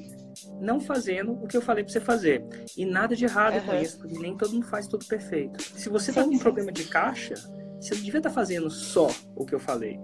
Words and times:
não 0.62 0.80
fazendo 0.80 1.34
o 1.34 1.48
que 1.48 1.58
eu 1.58 1.62
falei 1.62 1.84
para 1.84 1.92
você 1.92 2.00
fazer. 2.00 2.46
E 2.78 2.86
nada 2.86 3.16
de 3.16 3.26
errado 3.26 3.56
uhum. 3.56 3.66
com 3.66 3.76
isso, 3.76 3.98
porque 4.00 4.18
nem 4.18 4.38
todo 4.38 4.54
mundo 4.54 4.68
faz 4.68 4.88
tudo 4.88 5.06
perfeito. 5.06 5.62
Se 5.62 5.90
você 5.90 6.12
sim, 6.12 6.20
tá 6.20 6.24
com 6.24 6.34
um 6.34 6.40
problema 6.40 6.72
de 6.72 6.86
caixa, 6.86 7.36
você 7.82 7.96
não 7.96 8.02
devia 8.02 8.20
estar 8.20 8.30
tá 8.30 8.36
fazendo 8.36 8.70
só 8.70 9.10
o 9.36 9.46
que 9.46 9.54
eu 9.54 9.60
falei. 9.60 10.00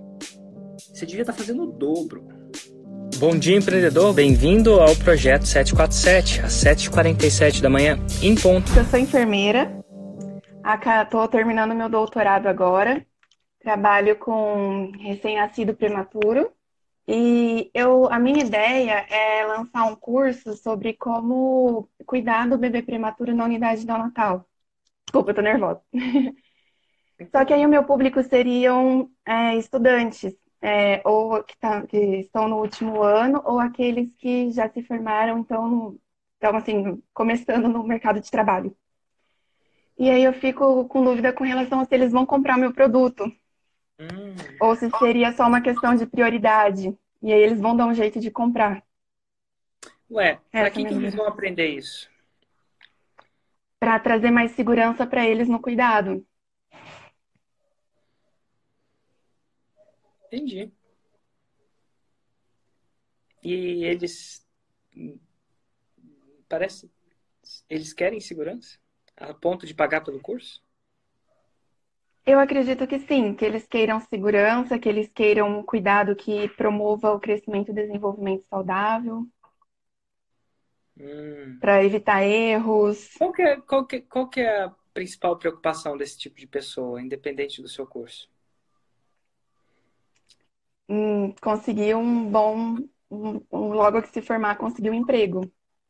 Você 0.77 1.05
devia 1.05 1.21
estar 1.21 1.33
tá 1.33 1.39
fazendo 1.39 1.63
o 1.63 1.67
dobro. 1.71 2.27
Bom 3.19 3.37
dia, 3.37 3.57
empreendedor. 3.57 4.13
Bem-vindo 4.13 4.79
ao 4.79 4.95
projeto 4.95 5.45
747, 5.45 6.39
às 6.39 6.53
7h47 6.53 7.61
da 7.61 7.69
manhã, 7.69 7.97
em 8.23 8.33
ponto. 8.33 8.71
Eu 8.77 8.85
sou 8.85 8.97
enfermeira. 8.97 9.83
Estou 11.03 11.27
terminando 11.27 11.75
meu 11.75 11.89
doutorado 11.89 12.47
agora. 12.47 13.05
Trabalho 13.59 14.15
com 14.15 14.89
recém-nascido 14.97 15.75
prematuro. 15.75 16.49
E 17.05 17.69
eu, 17.73 18.07
a 18.09 18.17
minha 18.17 18.41
ideia 18.41 19.05
é 19.09 19.45
lançar 19.45 19.83
um 19.83 19.97
curso 19.97 20.53
sobre 20.53 20.93
como 20.93 21.89
cuidar 22.05 22.47
do 22.47 22.57
bebê 22.57 22.81
prematuro 22.81 23.35
na 23.35 23.43
unidade 23.43 23.85
neonatal. 23.85 24.45
Desculpa, 25.05 25.31
eu 25.31 25.35
tô 25.35 25.41
nervosa. 25.41 25.81
Só 27.33 27.43
que 27.43 27.53
aí 27.53 27.65
o 27.65 27.69
meu 27.69 27.83
público 27.83 28.23
seriam 28.23 29.09
é, 29.25 29.57
estudantes, 29.57 30.33
é, 30.61 31.01
ou 31.05 31.43
que, 31.43 31.57
tá, 31.57 31.85
que, 31.85 31.97
estão 31.97 32.47
no 32.47 32.57
último 32.57 33.01
ano, 33.01 33.41
ou 33.45 33.59
aqueles 33.59 34.13
que 34.15 34.51
já 34.51 34.69
se 34.69 34.83
formaram, 34.83 35.39
então, 35.39 35.97
então, 36.37 36.55
assim, 36.55 37.01
começando 37.13 37.67
no 37.67 37.83
mercado 37.83 38.19
de 38.19 38.29
trabalho. 38.29 38.75
E 39.97 40.09
aí 40.09 40.23
eu 40.23 40.31
fico 40.31 40.85
com 40.85 41.03
dúvida 41.03 41.33
com 41.33 41.43
relação 41.43 41.81
a 41.81 41.85
se 41.85 41.93
eles 41.93 42.11
vão 42.11 42.25
comprar 42.25 42.55
o 42.55 42.59
meu 42.59 42.73
produto. 42.73 43.25
Hum. 43.99 44.33
Ou 44.61 44.73
se 44.73 44.89
seria 44.97 45.33
só 45.33 45.45
uma 45.45 45.59
questão 45.59 45.93
de 45.93 46.05
prioridade. 46.05 46.97
E 47.21 47.33
aí 47.33 47.41
eles 47.41 47.59
vão 47.59 47.75
dar 47.75 47.85
um 47.85 47.93
jeito 47.93 48.17
de 48.17 48.31
comprar. 48.31 48.81
Ué, 50.09 50.39
para 50.49 50.71
que, 50.71 50.85
que 50.85 50.93
eles 50.93 51.13
vão 51.13 51.27
aprender 51.27 51.67
isso? 51.67 52.09
Para 53.77 53.99
trazer 53.99 54.31
mais 54.31 54.51
segurança 54.51 55.05
para 55.05 55.25
eles 55.25 55.49
no 55.49 55.59
cuidado. 55.59 56.25
Entendi. 60.31 60.71
E 63.43 63.83
eles. 63.83 64.45
Parece. 66.47 66.91
Eles 67.67 67.93
querem 67.93 68.19
segurança? 68.19 68.77
A 69.17 69.33
ponto 69.33 69.65
de 69.65 69.73
pagar 69.73 70.01
pelo 70.01 70.19
curso? 70.19 70.63
Eu 72.25 72.39
acredito 72.39 72.85
que 72.85 72.99
sim, 72.99 73.33
que 73.33 73.43
eles 73.43 73.65
queiram 73.67 73.99
segurança, 73.99 74.77
que 74.77 74.87
eles 74.87 75.09
queiram 75.09 75.59
um 75.59 75.63
cuidado 75.63 76.15
que 76.15 76.47
promova 76.49 77.11
o 77.11 77.19
crescimento 77.19 77.71
e 77.71 77.73
desenvolvimento 77.73 78.45
saudável. 78.45 79.25
Hum. 80.95 81.57
Para 81.59 81.83
evitar 81.83 82.23
erros. 82.23 83.15
Qual 83.17 83.31
que, 83.31 83.41
é, 83.41 83.59
qual, 83.61 83.85
que, 83.87 84.01
qual 84.01 84.29
que 84.29 84.41
é 84.41 84.63
a 84.63 84.75
principal 84.93 85.39
preocupação 85.39 85.97
desse 85.97 86.19
tipo 86.19 86.37
de 86.37 86.45
pessoa, 86.45 87.01
independente 87.01 87.61
do 87.61 87.67
seu 87.67 87.87
curso? 87.87 88.29
Conseguir 91.41 91.95
um 91.95 92.29
bom. 92.29 92.77
Um, 93.11 93.41
logo 93.51 94.01
que 94.01 94.09
se 94.09 94.21
formar, 94.21 94.55
conseguir 94.55 94.91
um 94.91 94.93
emprego, 94.93 95.41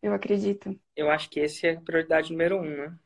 eu 0.02 0.14
acredito. 0.14 0.78
Eu 0.96 1.10
acho 1.10 1.30
que 1.30 1.40
esse 1.40 1.68
é 1.68 1.72
a 1.74 1.82
prioridade 1.82 2.32
número 2.32 2.58
um, 2.58 2.64
né? 2.64 2.98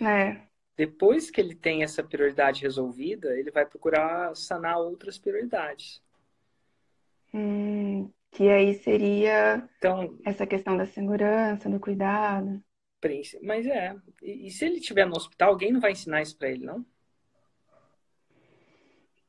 É. 0.00 0.40
Depois 0.76 1.30
que 1.30 1.40
ele 1.40 1.54
tem 1.54 1.82
essa 1.82 2.02
prioridade 2.02 2.62
resolvida, 2.62 3.38
ele 3.38 3.50
vai 3.50 3.66
procurar 3.66 4.34
sanar 4.34 4.78
outras 4.78 5.18
prioridades. 5.18 6.02
Hum, 7.32 8.10
que 8.32 8.48
aí 8.48 8.74
seria 8.74 9.68
então, 9.78 10.18
essa 10.24 10.46
questão 10.46 10.76
da 10.76 10.86
segurança, 10.86 11.68
do 11.68 11.78
cuidado. 11.78 12.62
Mas 13.42 13.66
é. 13.66 13.94
E, 14.22 14.46
e 14.46 14.50
se 14.50 14.64
ele 14.64 14.78
estiver 14.78 15.06
no 15.06 15.16
hospital, 15.16 15.50
alguém 15.50 15.72
não 15.72 15.80
vai 15.80 15.92
ensinar 15.92 16.22
isso 16.22 16.36
para 16.36 16.50
ele, 16.50 16.64
não? 16.64 16.84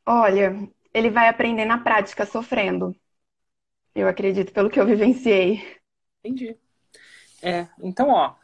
Olha, 0.05 0.69
ele 0.93 1.09
vai 1.09 1.27
aprender 1.27 1.65
na 1.65 1.77
prática, 1.77 2.25
sofrendo. 2.25 2.95
Eu 3.93 4.07
acredito, 4.07 4.53
pelo 4.53 4.69
que 4.69 4.79
eu 4.79 4.85
vivenciei. 4.85 5.79
Entendi. 6.23 6.57
É, 7.41 7.67
então, 7.81 8.09
ó, 8.09 8.35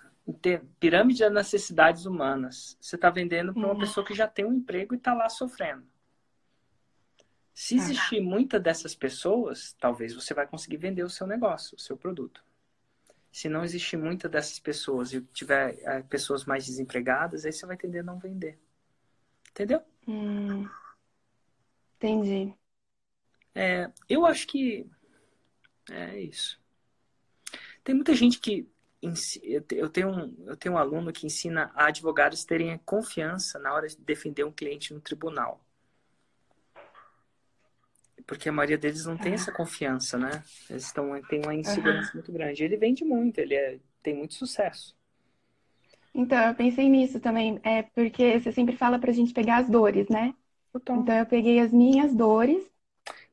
pirâmide 0.79 1.19
das 1.19 1.33
necessidades 1.33 2.05
humanas. 2.05 2.77
Você 2.81 2.95
está 2.95 3.09
vendendo 3.09 3.53
para 3.53 3.61
uma 3.61 3.73
uhum. 3.73 3.79
pessoa 3.79 4.05
que 4.05 4.13
já 4.13 4.27
tem 4.27 4.45
um 4.45 4.53
emprego 4.53 4.93
e 4.93 4.97
está 4.97 5.13
lá 5.13 5.29
sofrendo. 5.29 5.85
Se 7.53 7.75
tá. 7.75 7.83
existir 7.83 8.21
muita 8.21 8.59
dessas 8.59 8.93
pessoas, 8.93 9.75
talvez 9.79 10.13
você 10.13 10.33
vai 10.33 10.45
conseguir 10.45 10.77
vender 10.77 11.03
o 11.03 11.09
seu 11.09 11.25
negócio, 11.25 11.75
o 11.75 11.79
seu 11.79 11.97
produto. 11.97 12.43
Se 13.31 13.47
não 13.49 13.63
existir 13.63 13.97
muita 13.97 14.27
dessas 14.27 14.59
pessoas 14.59 15.13
e 15.13 15.21
tiver 15.21 15.77
é, 15.81 16.01
pessoas 16.03 16.45
mais 16.45 16.65
desempregadas, 16.65 17.45
aí 17.45 17.51
você 17.51 17.65
vai 17.65 17.77
tender 17.77 18.01
a 18.01 18.05
não 18.05 18.19
vender. 18.19 18.59
Entendeu? 19.51 19.81
Hum, 20.07 20.67
entendi. 21.97 22.53
É, 23.53 23.91
eu 24.07 24.25
acho 24.25 24.47
que 24.47 24.85
é 25.91 26.19
isso. 26.19 26.59
Tem 27.83 27.95
muita 27.95 28.13
gente 28.13 28.39
que 28.39 28.69
eu 29.41 29.89
tenho, 29.89 30.09
um, 30.09 30.35
eu 30.45 30.57
tenho 30.57 30.75
um 30.75 30.77
aluno 30.77 31.13
que 31.13 31.25
ensina 31.25 31.71
a 31.73 31.85
advogados 31.85 32.43
terem 32.43 32.77
confiança 32.79 33.59
na 33.59 33.73
hora 33.73 33.87
de 33.87 33.97
defender 33.97 34.43
um 34.43 34.51
cliente 34.51 34.93
no 34.93 34.99
tribunal. 34.99 35.63
Porque 38.25 38.49
a 38.49 38.51
maioria 38.51 38.77
deles 38.77 39.05
não 39.05 39.17
tem 39.17 39.33
essa 39.33 39.51
confiança, 39.51 40.17
né? 40.17 40.43
Eles 40.69 40.85
estão, 40.85 41.19
têm 41.29 41.41
uma 41.41 41.55
insegurança 41.55 42.09
uhum. 42.09 42.15
muito 42.15 42.31
grande. 42.31 42.63
Ele 42.63 42.75
vende 42.75 43.05
muito, 43.05 43.37
ele 43.39 43.55
é, 43.55 43.79
tem 44.03 44.15
muito 44.15 44.33
sucesso. 44.33 44.97
Então, 46.13 46.47
eu 46.47 46.55
pensei 46.55 46.89
nisso 46.89 47.19
também. 47.21 47.59
É 47.63 47.83
porque 47.83 48.39
você 48.39 48.51
sempre 48.51 48.75
fala 48.75 48.99
pra 48.99 49.13
gente 49.13 49.33
pegar 49.33 49.57
as 49.57 49.69
dores, 49.69 50.09
né? 50.09 50.35
Então, 50.77 51.17
eu 51.17 51.25
peguei 51.25 51.59
as 51.59 51.71
minhas 51.71 52.13
dores 52.13 52.65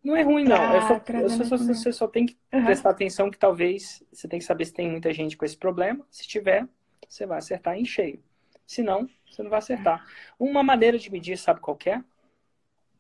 não 0.05 0.14
é 0.14 0.20
ruim, 0.20 0.44
não. 0.44 0.56
É 0.56 0.81
só, 0.82 1.00
eu 1.14 1.31
só, 1.31 1.56
você 1.56 1.91
só 1.91 2.06
tem 2.06 2.26
que 2.26 2.37
uhum. 2.52 2.67
prestar 2.67 2.91
atenção 2.91 3.31
que 3.31 3.38
talvez 3.38 4.02
você 4.12 4.29
tem 4.29 4.38
que 4.38 4.44
saber 4.44 4.67
se 4.67 4.75
tem 4.75 4.91
muita 4.91 5.11
gente 5.14 5.35
com 5.35 5.46
esse 5.46 5.56
problema. 5.56 6.06
Se 6.11 6.29
tiver, 6.29 6.69
você 7.08 7.25
vai 7.25 7.38
acertar 7.38 7.79
em 7.79 7.87
cheio. 7.87 8.23
Se 8.67 8.82
não, 8.82 9.08
você 9.26 9.43
não 9.43 9.49
vai 9.49 9.61
acertar. 9.61 10.06
Uma 10.38 10.62
maneira 10.62 10.99
de 10.99 11.11
medir, 11.11 11.38
sabe 11.38 11.61
qual 11.61 11.79
é? 11.87 12.05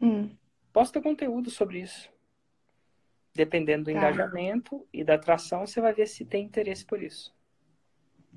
Hum. 0.00 0.30
Posta 0.72 1.00
conteúdo 1.00 1.50
sobre 1.50 1.80
isso. 1.80 2.08
Dependendo 3.34 3.84
do 3.84 3.92
tá. 3.92 3.98
engajamento 3.98 4.86
e 4.90 5.04
da 5.04 5.14
atração, 5.14 5.66
você 5.66 5.82
vai 5.82 5.92
ver 5.92 6.06
se 6.06 6.24
tem 6.24 6.44
interesse 6.44 6.86
por 6.86 7.02
isso. 7.02 7.34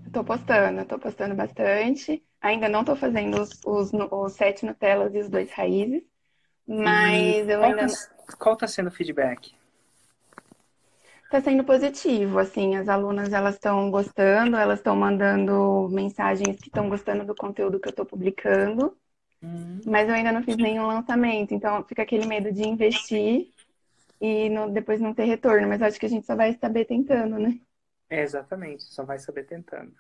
Estou 0.06 0.24
postando, 0.24 0.82
estou 0.82 1.00
postando 1.00 1.36
bastante. 1.36 2.24
Ainda 2.42 2.70
não 2.70 2.82
estou 2.82 2.96
fazendo 2.96 3.42
os, 3.42 3.60
os, 3.66 3.92
os 3.94 4.34
sete 4.34 4.66
Nutellas 4.66 5.14
e 5.16 5.20
os 5.20 5.30
dois 5.30 5.52
raízes. 5.52 6.04
Mas 6.68 7.48
eu 7.48 7.64
ainda. 7.64 7.88
Tá, 7.88 8.36
qual 8.38 8.54
está 8.54 8.68
sendo 8.68 8.88
o 8.88 8.92
feedback? 8.92 9.56
Está 11.24 11.42
sendo 11.42 11.66
positivo, 11.66 12.40
assim, 12.40 12.78
as 12.78 12.88
alunas 12.88 13.34
elas 13.34 13.56
estão 13.56 13.92
gostando, 13.92 14.56
elas 14.56 14.80
estão 14.80 14.96
mandando 14.96 15.90
mensagens 15.92 16.56
que 16.56 16.70
estão 16.70 16.88
gostando 16.88 17.26
do 17.26 17.36
conteúdo 17.36 17.82
que 17.82 17.88
eu 17.90 17.92
estou 17.92 18.06
publicando, 18.06 18.96
uhum. 19.44 19.82
mas 19.86 20.08
eu 20.08 20.16
ainda 20.16 20.32
não 20.32 20.42
fiz 20.42 20.56
nenhum 20.56 20.88
lançamento, 20.88 21.54
então 21.54 21.84
fica 21.84 22.04
aquele 22.04 22.26
medo 22.26 22.50
de 22.50 22.66
investir 22.66 23.52
e 24.22 24.50
no, 24.50 24.70
depois 24.72 25.02
não 25.02 25.14
ter 25.14 25.26
retorno, 25.26 25.68
mas 25.68 25.82
acho 25.82 26.00
que 26.00 26.06
a 26.06 26.10
gente 26.10 26.26
só 26.26 26.34
vai 26.34 26.54
saber 26.54 26.86
tentando, 26.86 27.38
né? 27.38 27.60
É, 28.10 28.22
exatamente, 28.22 28.84
só 28.84 29.04
vai 29.04 29.20
saber 29.20 29.44
tentando. 29.44 29.94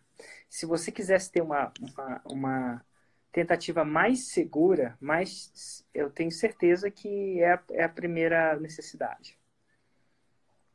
Se 0.49 0.65
você 0.65 0.91
quisesse 0.91 1.31
ter 1.31 1.41
uma, 1.41 1.71
uma, 1.79 2.21
uma 2.25 2.85
tentativa 3.31 3.83
mais 3.83 4.29
segura, 4.29 4.97
mais, 4.99 5.85
eu 5.93 6.09
tenho 6.09 6.31
certeza 6.31 6.89
que 6.89 7.39
é 7.41 7.53
a, 7.53 7.63
é 7.71 7.83
a 7.83 7.89
primeira 7.89 8.57
necessidade. 8.59 9.37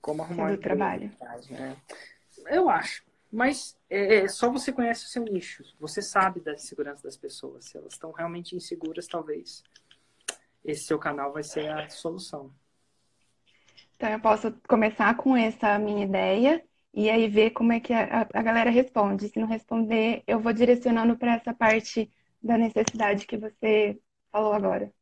Como 0.00 0.22
arrumar 0.22 0.52
um 0.52 0.56
trabalho. 0.56 1.10
Né? 1.50 1.76
Eu 2.46 2.68
acho. 2.68 3.04
Mas 3.30 3.78
é, 3.88 4.16
é, 4.16 4.28
só 4.28 4.50
você 4.50 4.70
conhece 4.70 5.06
o 5.06 5.08
seu 5.08 5.24
nicho. 5.24 5.64
Você 5.80 6.02
sabe 6.02 6.40
da 6.40 6.56
segurança 6.58 7.02
das 7.02 7.16
pessoas. 7.16 7.64
Se 7.64 7.78
elas 7.78 7.94
estão 7.94 8.12
realmente 8.12 8.54
inseguras, 8.54 9.06
talvez 9.06 9.62
esse 10.62 10.84
seu 10.84 10.98
canal 10.98 11.32
vai 11.32 11.42
ser 11.42 11.70
a 11.70 11.88
solução. 11.88 12.52
Então 13.96 14.10
eu 14.10 14.20
posso 14.20 14.52
começar 14.68 15.16
com 15.16 15.36
essa 15.36 15.78
minha 15.78 16.04
ideia 16.04 16.62
e 16.94 17.08
aí 17.08 17.28
ver 17.28 17.50
como 17.50 17.72
é 17.72 17.80
que 17.80 17.92
a, 17.92 18.28
a 18.32 18.42
galera 18.42 18.70
responde. 18.70 19.28
Se 19.28 19.38
não 19.38 19.46
responder, 19.46 20.22
eu 20.26 20.40
vou 20.40 20.52
direcionando 20.52 21.16
para 21.16 21.34
essa 21.34 21.54
parte 21.54 22.10
da 22.42 22.58
necessidade 22.58 23.26
que 23.26 23.36
você 23.36 23.98
falou 24.30 24.52
agora. 24.52 24.92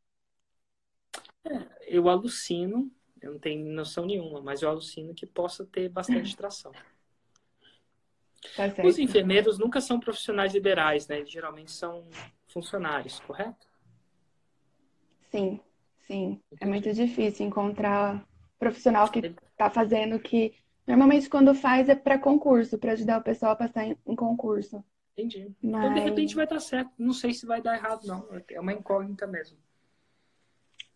É, 1.44 1.96
eu 1.96 2.08
alucino, 2.08 2.90
eu 3.20 3.32
não 3.32 3.38
tenho 3.38 3.64
noção 3.72 4.06
nenhuma, 4.06 4.40
mas 4.40 4.62
eu 4.62 4.68
alucino 4.68 5.14
que 5.14 5.26
possa 5.26 5.64
ter 5.66 5.88
bastante 5.88 6.34
tração. 6.36 6.72
Tá 8.56 8.68
Os 8.84 8.98
enfermeiros 8.98 9.58
nunca 9.58 9.80
são 9.80 10.00
profissionais 10.00 10.54
liberais, 10.54 11.06
né? 11.06 11.18
Eles 11.18 11.30
geralmente 11.30 11.70
são 11.70 12.06
funcionários, 12.48 13.20
correto? 13.20 13.66
Sim, 15.30 15.60
sim. 16.06 16.40
É 16.60 16.66
muito 16.66 16.92
difícil 16.92 17.46
encontrar 17.46 18.26
profissional 18.58 19.10
que 19.10 19.20
está 19.20 19.70
fazendo 19.70 20.18
que 20.18 20.54
normalmente 20.86 21.28
quando 21.28 21.54
faz 21.54 21.88
é 21.88 21.94
para 21.94 22.18
concurso, 22.18 22.78
para 22.78 22.92
ajudar 22.92 23.18
o 23.18 23.22
pessoal 23.22 23.52
a 23.52 23.56
passar 23.56 23.84
em, 23.84 23.96
em 24.06 24.16
concurso. 24.16 24.84
Entendi. 25.12 25.50
Mas... 25.62 25.84
Então, 25.84 25.94
de 25.94 26.00
repente 26.00 26.34
vai 26.34 26.46
dar 26.46 26.60
certo. 26.60 26.90
Não 26.98 27.12
sei 27.12 27.34
se 27.34 27.46
vai 27.46 27.60
dar 27.60 27.76
errado, 27.76 28.06
não. 28.06 28.26
É 28.50 28.60
uma 28.60 28.72
incógnita 28.72 29.26
mesmo. 29.26 29.58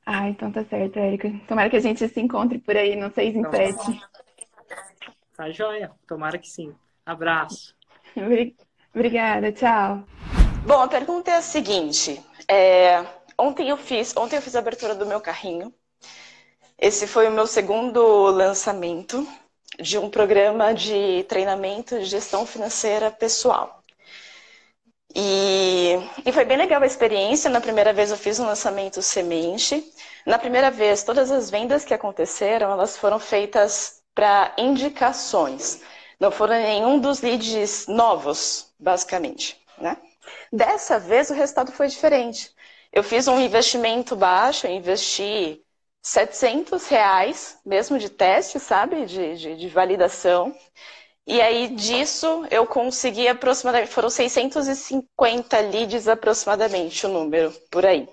Ah, 0.06 0.28
então 0.28 0.52
tá 0.52 0.64
certo, 0.64 0.98
Érica. 0.98 1.30
Tomara 1.48 1.70
que 1.70 1.76
a 1.76 1.80
gente 1.80 2.06
se 2.06 2.20
encontre 2.20 2.58
por 2.58 2.76
aí 2.76 2.94
no 2.94 3.10
6 3.10 3.34
em 3.34 3.38
então, 3.40 3.52
7. 3.52 4.00
Tá 5.36 5.50
joia. 5.50 5.90
Tomara 6.06 6.38
que 6.38 6.48
sim. 6.48 6.74
Abraço. 7.04 7.74
Obrigada, 8.94 9.50
tchau. 9.52 10.04
Bom, 10.66 10.80
a 10.80 10.88
pergunta 10.88 11.30
é 11.30 11.36
a 11.36 11.42
seguinte. 11.42 12.22
É... 12.48 13.04
Ontem 13.36 13.68
eu 13.68 13.76
fiz, 13.76 14.16
ontem 14.16 14.36
eu 14.36 14.42
fiz 14.42 14.54
a 14.54 14.60
abertura 14.60 14.94
do 14.94 15.06
meu 15.06 15.20
carrinho. 15.20 15.74
Esse 16.78 17.06
foi 17.06 17.26
o 17.26 17.32
meu 17.32 17.46
segundo 17.46 18.00
lançamento 18.30 19.26
de 19.80 19.98
um 19.98 20.08
programa 20.08 20.72
de 20.72 21.24
treinamento 21.28 21.98
de 21.98 22.04
gestão 22.04 22.46
financeira 22.46 23.10
pessoal. 23.10 23.82
E, 25.14 25.96
e, 26.26 26.32
foi 26.32 26.44
bem 26.44 26.56
legal 26.56 26.82
a 26.82 26.86
experiência. 26.86 27.48
Na 27.48 27.60
primeira 27.60 27.92
vez 27.92 28.10
eu 28.10 28.16
fiz 28.16 28.40
um 28.40 28.46
lançamento 28.46 29.00
semente. 29.00 29.84
Na 30.26 30.38
primeira 30.38 30.70
vez, 30.70 31.04
todas 31.04 31.30
as 31.30 31.50
vendas 31.50 31.84
que 31.84 31.94
aconteceram, 31.94 32.72
elas 32.72 32.96
foram 32.96 33.20
feitas 33.20 34.02
para 34.12 34.52
indicações. 34.58 35.82
Não 36.18 36.30
foram 36.30 36.54
nenhum 36.54 36.98
dos 36.98 37.20
leads 37.20 37.86
novos, 37.86 38.72
basicamente. 38.78 39.60
Né? 39.78 39.96
Dessa 40.52 40.98
vez 40.98 41.30
o 41.30 41.34
resultado 41.34 41.70
foi 41.70 41.86
diferente. 41.86 42.50
Eu 42.92 43.02
fiz 43.02 43.28
um 43.28 43.40
investimento 43.40 44.16
baixo, 44.16 44.66
eu 44.66 44.72
investi 44.72 45.63
700 46.04 46.86
reais, 46.88 47.58
mesmo 47.64 47.98
de 47.98 48.10
teste, 48.10 48.60
sabe? 48.60 49.06
De, 49.06 49.36
de, 49.36 49.56
de 49.56 49.68
validação. 49.68 50.54
E 51.26 51.40
aí 51.40 51.68
disso 51.68 52.46
eu 52.50 52.66
consegui 52.66 53.26
aproximadamente, 53.26 53.90
foram 53.90 54.10
650 54.10 55.58
leads 55.60 56.06
aproximadamente 56.06 57.06
o 57.06 57.08
número, 57.08 57.50
por 57.70 57.86
aí. 57.86 58.06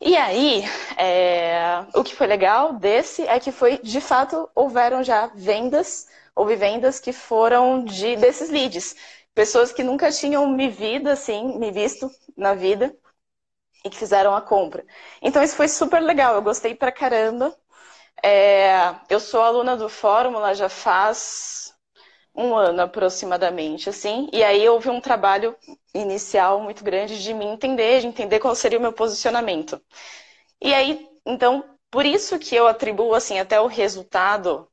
E 0.00 0.16
aí, 0.16 0.64
é, 0.96 1.84
o 1.94 2.02
que 2.02 2.16
foi 2.16 2.26
legal 2.26 2.72
desse 2.74 3.22
é 3.22 3.38
que 3.38 3.52
foi, 3.52 3.78
de 3.78 4.00
fato, 4.00 4.48
houveram 4.54 5.02
já 5.04 5.26
vendas, 5.34 6.08
houve 6.34 6.56
vendas 6.56 6.98
que 6.98 7.12
foram 7.12 7.84
de 7.84 8.16
desses 8.16 8.50
leads. 8.50 8.96
Pessoas 9.34 9.72
que 9.72 9.84
nunca 9.84 10.10
tinham 10.10 10.48
me 10.48 10.68
visto 10.68 11.08
assim, 11.08 11.58
me 11.58 11.70
visto 11.70 12.10
na 12.36 12.54
vida 12.54 12.92
e 13.88 13.90
que 13.90 13.98
fizeram 13.98 14.34
a 14.36 14.40
compra. 14.42 14.84
Então 15.22 15.42
isso 15.42 15.56
foi 15.56 15.68
super 15.68 16.00
legal, 16.02 16.34
eu 16.34 16.42
gostei 16.42 16.74
pra 16.74 16.92
caramba. 16.92 17.54
É, 18.22 18.94
eu 19.10 19.20
sou 19.20 19.42
aluna 19.42 19.76
do 19.76 19.88
Fórmula 19.88 20.54
já 20.54 20.68
faz 20.68 21.74
um 22.34 22.54
ano 22.56 22.82
aproximadamente, 22.82 23.88
assim. 23.90 24.28
E 24.32 24.44
aí 24.44 24.68
houve 24.68 24.90
um 24.90 25.00
trabalho 25.00 25.56
inicial 25.94 26.60
muito 26.60 26.84
grande 26.84 27.22
de 27.22 27.34
me 27.34 27.44
entender, 27.46 28.00
de 28.00 28.06
entender 28.08 28.40
qual 28.40 28.54
seria 28.54 28.78
o 28.78 28.82
meu 28.82 28.92
posicionamento. 28.92 29.80
E 30.60 30.74
aí, 30.74 31.08
então, 31.26 31.64
por 31.90 32.04
isso 32.06 32.38
que 32.38 32.54
eu 32.54 32.66
atribuo, 32.66 33.14
assim, 33.14 33.38
até 33.38 33.60
o 33.60 33.66
resultado. 33.66 34.68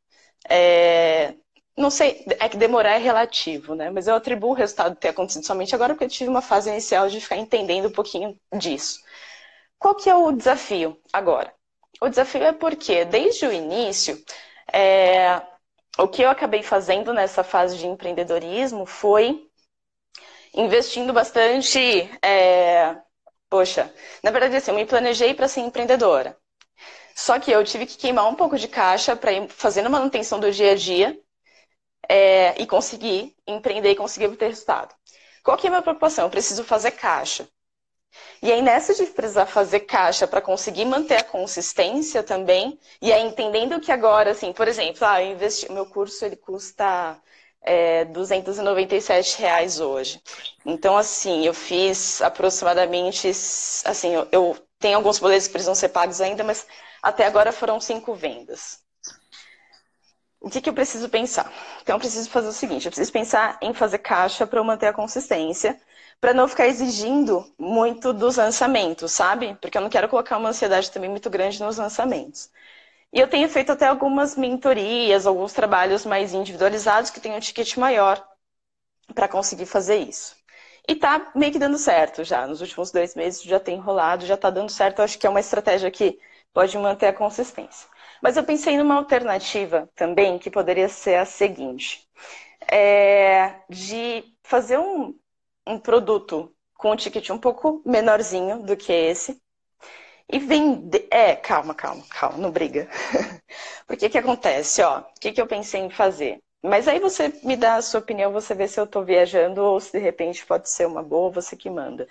É... 0.50 1.36
Não 1.78 1.90
sei, 1.90 2.26
é 2.40 2.48
que 2.50 2.58
demorar 2.58 2.92
é 2.96 2.98
relativo, 3.00 3.76
né? 3.76 3.90
Mas 3.90 4.08
eu 4.08 4.16
atribuo 4.16 4.52
o 4.52 4.54
resultado 4.54 4.96
ter 4.96 5.10
acontecido 5.10 5.46
somente 5.46 5.76
agora 5.76 5.94
porque 5.94 6.06
eu 6.06 6.10
tive 6.10 6.30
uma 6.30 6.42
fase 6.42 6.70
inicial 6.70 7.10
de 7.10 7.20
ficar 7.22 7.38
entendendo 7.38 7.88
um 7.90 7.92
pouquinho 7.92 8.40
disso. 8.58 9.02
Qual 9.80 9.96
que 9.96 10.10
é 10.10 10.16
o 10.16 10.32
desafio 10.32 11.00
agora? 11.14 11.54
O 12.02 12.10
desafio 12.10 12.44
é 12.44 12.52
porque, 12.54 13.06
desde 13.06 13.46
o 13.46 13.54
início, 13.54 14.22
é, 14.74 15.42
o 15.98 16.08
que 16.08 16.22
eu 16.22 16.30
acabei 16.30 16.62
fazendo 16.62 17.14
nessa 17.14 17.44
fase 17.44 17.78
de 17.78 17.88
empreendedorismo 17.88 18.86
foi 18.86 19.50
investindo 20.54 21.14
bastante. 21.14 21.80
É... 22.22 22.98
Poxa, 23.50 23.94
na 24.24 24.32
verdade, 24.32 24.56
assim, 24.56 24.72
eu 24.72 24.76
me 24.76 24.86
planejei 24.86 25.34
para 25.34 25.48
ser 25.48 25.62
empreendedora. 25.62 26.38
Só 27.16 27.40
que 27.40 27.52
eu 27.52 27.64
tive 27.64 27.86
que 27.86 27.98
queimar 27.98 28.28
um 28.28 28.36
pouco 28.36 28.58
de 28.58 28.68
caixa 28.68 29.16
para 29.16 29.32
ir 29.32 29.48
fazendo 29.50 29.90
manutenção 29.90 30.40
do 30.40 30.52
dia 30.52 30.72
a 30.72 30.76
dia 30.76 31.18
é... 32.10 32.62
e 32.62 32.68
conseguir 32.68 33.36
empreender 33.48 33.92
e 33.92 33.96
conseguir 33.96 34.36
ter 34.36 34.48
resultado. 34.48 34.94
Qual 35.44 35.58
que 35.58 35.68
é 35.68 35.70
a 35.70 35.72
minha 35.72 35.82
preocupação? 35.82 36.26
Eu 36.26 36.32
preciso 36.32 36.64
fazer 36.64 36.92
caixa. 36.92 37.48
E 38.42 38.52
aí, 38.52 38.62
nessa 38.62 38.94
de 38.94 39.06
precisar 39.08 39.46
fazer 39.46 39.82
caixa 39.82 40.28
para 40.28 40.42
conseguir 40.42 40.86
manter 40.86 41.18
a 41.18 41.24
consistência 41.24 42.22
também, 42.22 42.80
e 43.02 43.12
aí 43.12 43.24
entendendo 43.24 43.80
que 43.80 43.92
agora, 43.92 44.32
assim, 44.32 44.54
por 44.54 44.68
exemplo, 44.68 45.06
ah, 45.06 45.22
investi... 45.22 45.72
meu 45.72 45.86
curso 45.86 46.24
ele 46.26 46.36
custa 46.36 47.18
é, 47.62 48.06
297 48.06 49.40
reais 49.40 49.80
hoje. 49.80 50.22
Então, 50.66 50.96
assim, 50.98 51.46
eu 51.46 51.54
fiz 51.54 52.22
aproximadamente, 52.22 53.28
assim, 53.30 54.14
eu, 54.14 54.28
eu 54.32 54.58
tenho 54.80 54.98
alguns 54.98 55.20
boletos 55.20 55.48
que 55.48 55.54
precisam 55.54 55.76
ser 55.76 55.90
pagos 55.90 56.22
ainda, 56.22 56.44
mas 56.44 56.68
até 57.02 57.26
agora 57.26 57.52
foram 57.52 57.80
cinco 57.82 58.14
vendas. 58.14 58.80
O 60.40 60.50
que, 60.50 60.62
que 60.62 60.70
eu 60.70 60.74
preciso 60.74 61.10
pensar? 61.10 61.52
Então, 61.82 61.96
eu 61.96 62.00
preciso 62.00 62.30
fazer 62.30 62.48
o 62.50 62.54
seguinte: 62.54 62.86
eu 62.86 62.92
preciso 62.92 63.12
pensar 63.12 63.58
em 63.62 63.74
fazer 63.74 63.98
caixa 63.98 64.46
para 64.46 64.64
manter 64.64 64.88
a 64.88 64.94
consistência 64.94 65.80
para 66.20 66.34
não 66.34 66.48
ficar 66.48 66.68
exigindo 66.68 67.46
muito 67.58 68.14
dos 68.14 68.38
lançamentos, 68.38 69.12
sabe? 69.12 69.56
Porque 69.62 69.78
eu 69.78 69.82
não 69.82 69.90
quero 69.90 70.10
colocar 70.10 70.38
uma 70.38 70.50
ansiedade 70.50 70.92
também 70.92 71.10
muito 71.10 71.30
grande 71.30 71.62
nos 71.62 71.78
lançamentos. 71.78 72.50
E 73.14 73.20
eu 73.20 73.30
tenho 73.30 73.48
feito 73.50 73.72
até 73.72 73.88
algumas 73.88 74.36
mentorias, 74.36 75.26
alguns 75.28 75.54
trabalhos 75.54 76.06
mais 76.06 76.34
individualizados 76.34 77.10
que 77.12 77.20
têm 77.20 77.34
um 77.34 77.40
ticket 77.40 77.78
maior 77.78 78.26
para 79.14 79.28
conseguir 79.28 79.66
fazer 79.66 79.98
isso. 79.98 80.36
E 80.88 80.96
tá 80.96 81.32
meio 81.36 81.52
que 81.52 81.60
dando 81.60 81.78
certo 81.78 82.24
já. 82.24 82.46
Nos 82.48 82.62
últimos 82.62 82.92
dois 82.92 83.16
meses 83.16 83.42
já 83.44 83.60
tem 83.60 83.80
rolado, 83.80 84.26
já 84.26 84.38
tá 84.38 84.50
dando 84.50 84.70
certo. 84.70 85.00
Eu 85.00 85.06
acho 85.06 85.18
que 85.18 85.26
é 85.26 85.30
uma 85.30 85.40
estratégia 85.40 85.90
que 85.92 86.20
pode 86.54 86.78
manter 86.78 87.08
a 87.08 87.14
consistência. 87.14 87.88
Mas 88.22 88.38
eu 88.38 88.44
pensei 88.44 88.78
numa 88.78 88.96
alternativa 88.96 89.90
também 89.96 90.38
que 90.40 90.50
poderia 90.50 90.90
ser 90.90 91.16
a 91.16 91.26
seguinte: 91.26 92.08
é 92.72 93.56
de 93.70 94.24
fazer 94.44 94.78
um, 94.80 95.16
um 95.66 95.80
produto 95.80 96.54
com 96.76 96.92
um 96.92 96.96
ticket 96.96 97.30
um 97.30 97.38
pouco 97.38 97.82
menorzinho 97.86 98.64
do 98.64 98.76
que 98.78 98.92
esse 98.92 99.42
e 100.32 100.40
vender. 100.40 101.08
É, 101.12 101.36
calma, 101.36 101.74
calma, 101.74 102.04
calma, 102.10 102.38
não 102.38 102.52
briga. 102.52 102.90
Porque 103.88 104.10
que 104.10 104.18
acontece, 104.18 104.82
ó? 104.82 105.00
O 105.00 105.06
que, 105.20 105.32
que 105.32 105.42
eu 105.42 105.48
pensei 105.48 105.82
em 105.82 105.90
fazer? 105.90 106.40
Mas 106.64 106.88
aí 106.88 107.00
você 107.00 107.30
me 107.44 107.56
dá 107.56 107.76
a 107.76 107.82
sua 107.82 108.00
opinião, 108.00 108.32
você 108.32 108.56
vê 108.56 108.68
se 108.68 108.80
eu 108.80 108.88
tô 108.88 109.04
viajando 109.04 109.62
ou 109.64 109.80
se 109.80 109.92
de 109.92 110.00
repente 110.00 110.46
pode 110.46 110.70
ser 110.70 110.88
uma 110.88 111.04
boa, 111.04 111.30
você 111.30 111.56
que 111.56 111.70
manda. 111.70 112.08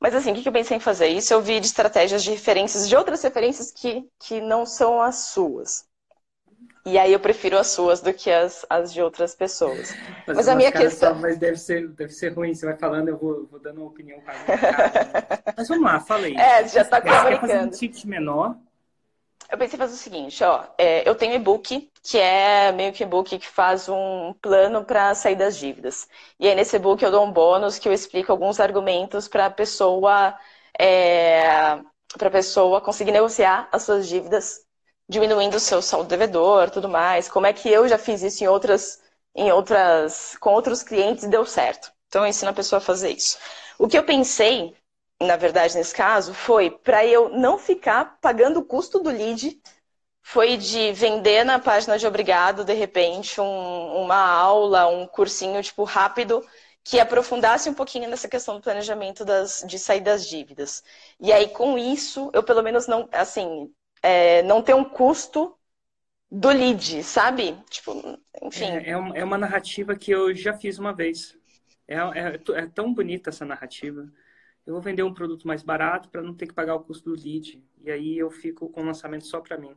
Mas 0.00 0.14
assim, 0.14 0.32
o 0.32 0.34
que, 0.34 0.42
que 0.42 0.48
eu 0.48 0.52
pensei 0.52 0.76
em 0.76 0.80
fazer? 0.80 1.08
Isso 1.08 1.32
eu 1.34 1.40
vi 1.42 1.60
de 1.60 1.66
estratégias 1.66 2.24
de 2.24 2.30
referências, 2.30 2.88
de 2.88 2.96
outras 2.96 3.22
referências 3.22 3.70
que, 3.70 4.08
que 4.18 4.40
não 4.40 4.64
são 4.66 5.00
as 5.00 5.16
suas. 5.28 5.86
E 6.86 6.98
aí 6.98 7.12
eu 7.12 7.20
prefiro 7.20 7.56
as 7.56 7.68
suas 7.68 8.02
do 8.02 8.12
que 8.12 8.30
as, 8.30 8.66
as 8.68 8.92
de 8.92 9.00
outras 9.00 9.34
pessoas. 9.34 9.94
Mas, 10.26 10.36
mas 10.36 10.48
a 10.48 10.54
minha 10.54 10.70
questão. 10.70 11.14
Só, 11.14 11.20
mas 11.20 11.38
deve 11.38 11.56
ser, 11.56 11.88
deve 11.88 12.12
ser 12.12 12.34
ruim. 12.34 12.54
Você 12.54 12.66
vai 12.66 12.76
falando, 12.76 13.08
eu 13.08 13.16
vou, 13.16 13.46
vou 13.46 13.58
dando 13.58 13.78
uma 13.78 13.86
opinião 13.86 14.18
né? 14.18 14.34
Mas 15.56 15.68
vamos 15.68 15.84
lá, 15.84 16.00
falei. 16.00 16.36
É, 16.36 16.66
já 16.68 16.82
está 16.82 17.00
comunicando. 17.00 17.68
Um 17.68 17.70
ticket 17.70 18.04
menor? 18.04 18.56
Eu 19.50 19.56
pensei 19.56 19.76
em 19.76 19.78
fazer 19.78 19.94
o 19.94 19.96
seguinte, 19.96 20.42
ó. 20.44 20.64
É, 20.76 21.08
eu 21.08 21.14
tenho 21.14 21.34
e-book, 21.34 21.90
que 22.02 22.18
é 22.18 22.72
meio 22.72 22.92
que 22.92 23.02
e-book 23.02 23.38
que 23.38 23.48
faz 23.48 23.88
um 23.88 24.34
plano 24.42 24.84
para 24.84 25.14
sair 25.14 25.36
das 25.36 25.56
dívidas. 25.56 26.08
E 26.38 26.48
aí 26.48 26.54
nesse 26.54 26.76
e-book 26.76 27.02
eu 27.02 27.10
dou 27.10 27.24
um 27.24 27.32
bônus 27.32 27.78
que 27.78 27.88
eu 27.88 27.92
explico 27.92 28.32
alguns 28.32 28.60
argumentos 28.60 29.28
para 29.28 29.46
a 29.46 29.50
pessoa. 29.50 30.34
É, 30.78 31.78
para 32.18 32.28
a 32.28 32.30
pessoa 32.30 32.80
conseguir 32.80 33.12
negociar 33.12 33.68
as 33.72 33.82
suas 33.82 34.08
dívidas 34.08 34.63
diminuindo 35.08 35.56
o 35.56 35.60
seu 35.60 35.82
saldo 35.82 36.08
devedor, 36.08 36.70
tudo 36.70 36.88
mais. 36.88 37.28
Como 37.28 37.46
é 37.46 37.52
que 37.52 37.68
eu 37.68 37.86
já 37.88 37.98
fiz 37.98 38.22
isso 38.22 38.44
em 38.44 38.48
outras, 38.48 39.00
em 39.34 39.52
outras, 39.52 40.36
com 40.38 40.52
outros 40.52 40.82
clientes 40.82 41.24
e 41.24 41.28
deu 41.28 41.44
certo. 41.46 41.92
Então 42.08 42.22
eu 42.22 42.28
ensino 42.28 42.50
a 42.50 42.54
pessoa 42.54 42.78
a 42.78 42.80
fazer 42.80 43.10
isso. 43.10 43.38
O 43.78 43.88
que 43.88 43.98
eu 43.98 44.04
pensei, 44.04 44.74
na 45.20 45.36
verdade, 45.36 45.74
nesse 45.76 45.94
caso, 45.94 46.32
foi 46.32 46.70
para 46.70 47.04
eu 47.06 47.28
não 47.30 47.58
ficar 47.58 48.18
pagando 48.20 48.60
o 48.60 48.64
custo 48.64 49.00
do 49.00 49.10
lead, 49.10 49.60
foi 50.22 50.56
de 50.56 50.92
vender 50.92 51.44
na 51.44 51.58
página 51.58 51.98
de 51.98 52.06
obrigado, 52.06 52.64
de 52.64 52.72
repente, 52.72 53.40
um, 53.40 54.04
uma 54.04 54.16
aula, 54.16 54.86
um 54.88 55.06
cursinho, 55.06 55.62
tipo, 55.62 55.84
rápido, 55.84 56.44
que 56.82 57.00
aprofundasse 57.00 57.68
um 57.68 57.74
pouquinho 57.74 58.08
nessa 58.08 58.28
questão 58.28 58.56
do 58.56 58.62
planejamento 58.62 59.24
das, 59.24 59.64
de 59.66 59.78
sair 59.78 60.00
das 60.00 60.26
dívidas. 60.26 60.82
E 61.20 61.32
aí, 61.32 61.48
com 61.48 61.78
isso, 61.78 62.30
eu 62.32 62.42
pelo 62.42 62.62
menos 62.62 62.86
não, 62.86 63.08
assim, 63.12 63.72
é, 64.04 64.42
não 64.42 64.62
ter 64.62 64.74
um 64.74 64.84
custo 64.84 65.56
do 66.30 66.48
lead, 66.48 67.02
sabe? 67.02 67.56
Tipo, 67.70 68.20
enfim. 68.42 68.66
É, 68.66 68.90
é, 68.90 68.96
uma, 68.96 69.16
é 69.16 69.24
uma 69.24 69.38
narrativa 69.38 69.96
que 69.96 70.10
eu 70.10 70.34
já 70.34 70.52
fiz 70.52 70.78
uma 70.78 70.92
vez. 70.92 71.34
É, 71.88 71.96
é, 71.96 72.40
é, 72.52 72.66
tão 72.66 72.92
bonita 72.92 73.30
essa 73.30 73.46
narrativa. 73.46 74.12
Eu 74.66 74.74
vou 74.74 74.82
vender 74.82 75.02
um 75.02 75.14
produto 75.14 75.46
mais 75.48 75.62
barato 75.62 76.10
para 76.10 76.20
não 76.20 76.34
ter 76.34 76.46
que 76.46 76.52
pagar 76.52 76.74
o 76.74 76.80
custo 76.80 77.10
do 77.10 77.22
lead. 77.22 77.64
E 77.80 77.90
aí 77.90 78.18
eu 78.18 78.30
fico 78.30 78.68
com 78.68 78.82
o 78.82 78.84
lançamento 78.84 79.26
só 79.26 79.40
para 79.40 79.56
mim. 79.56 79.74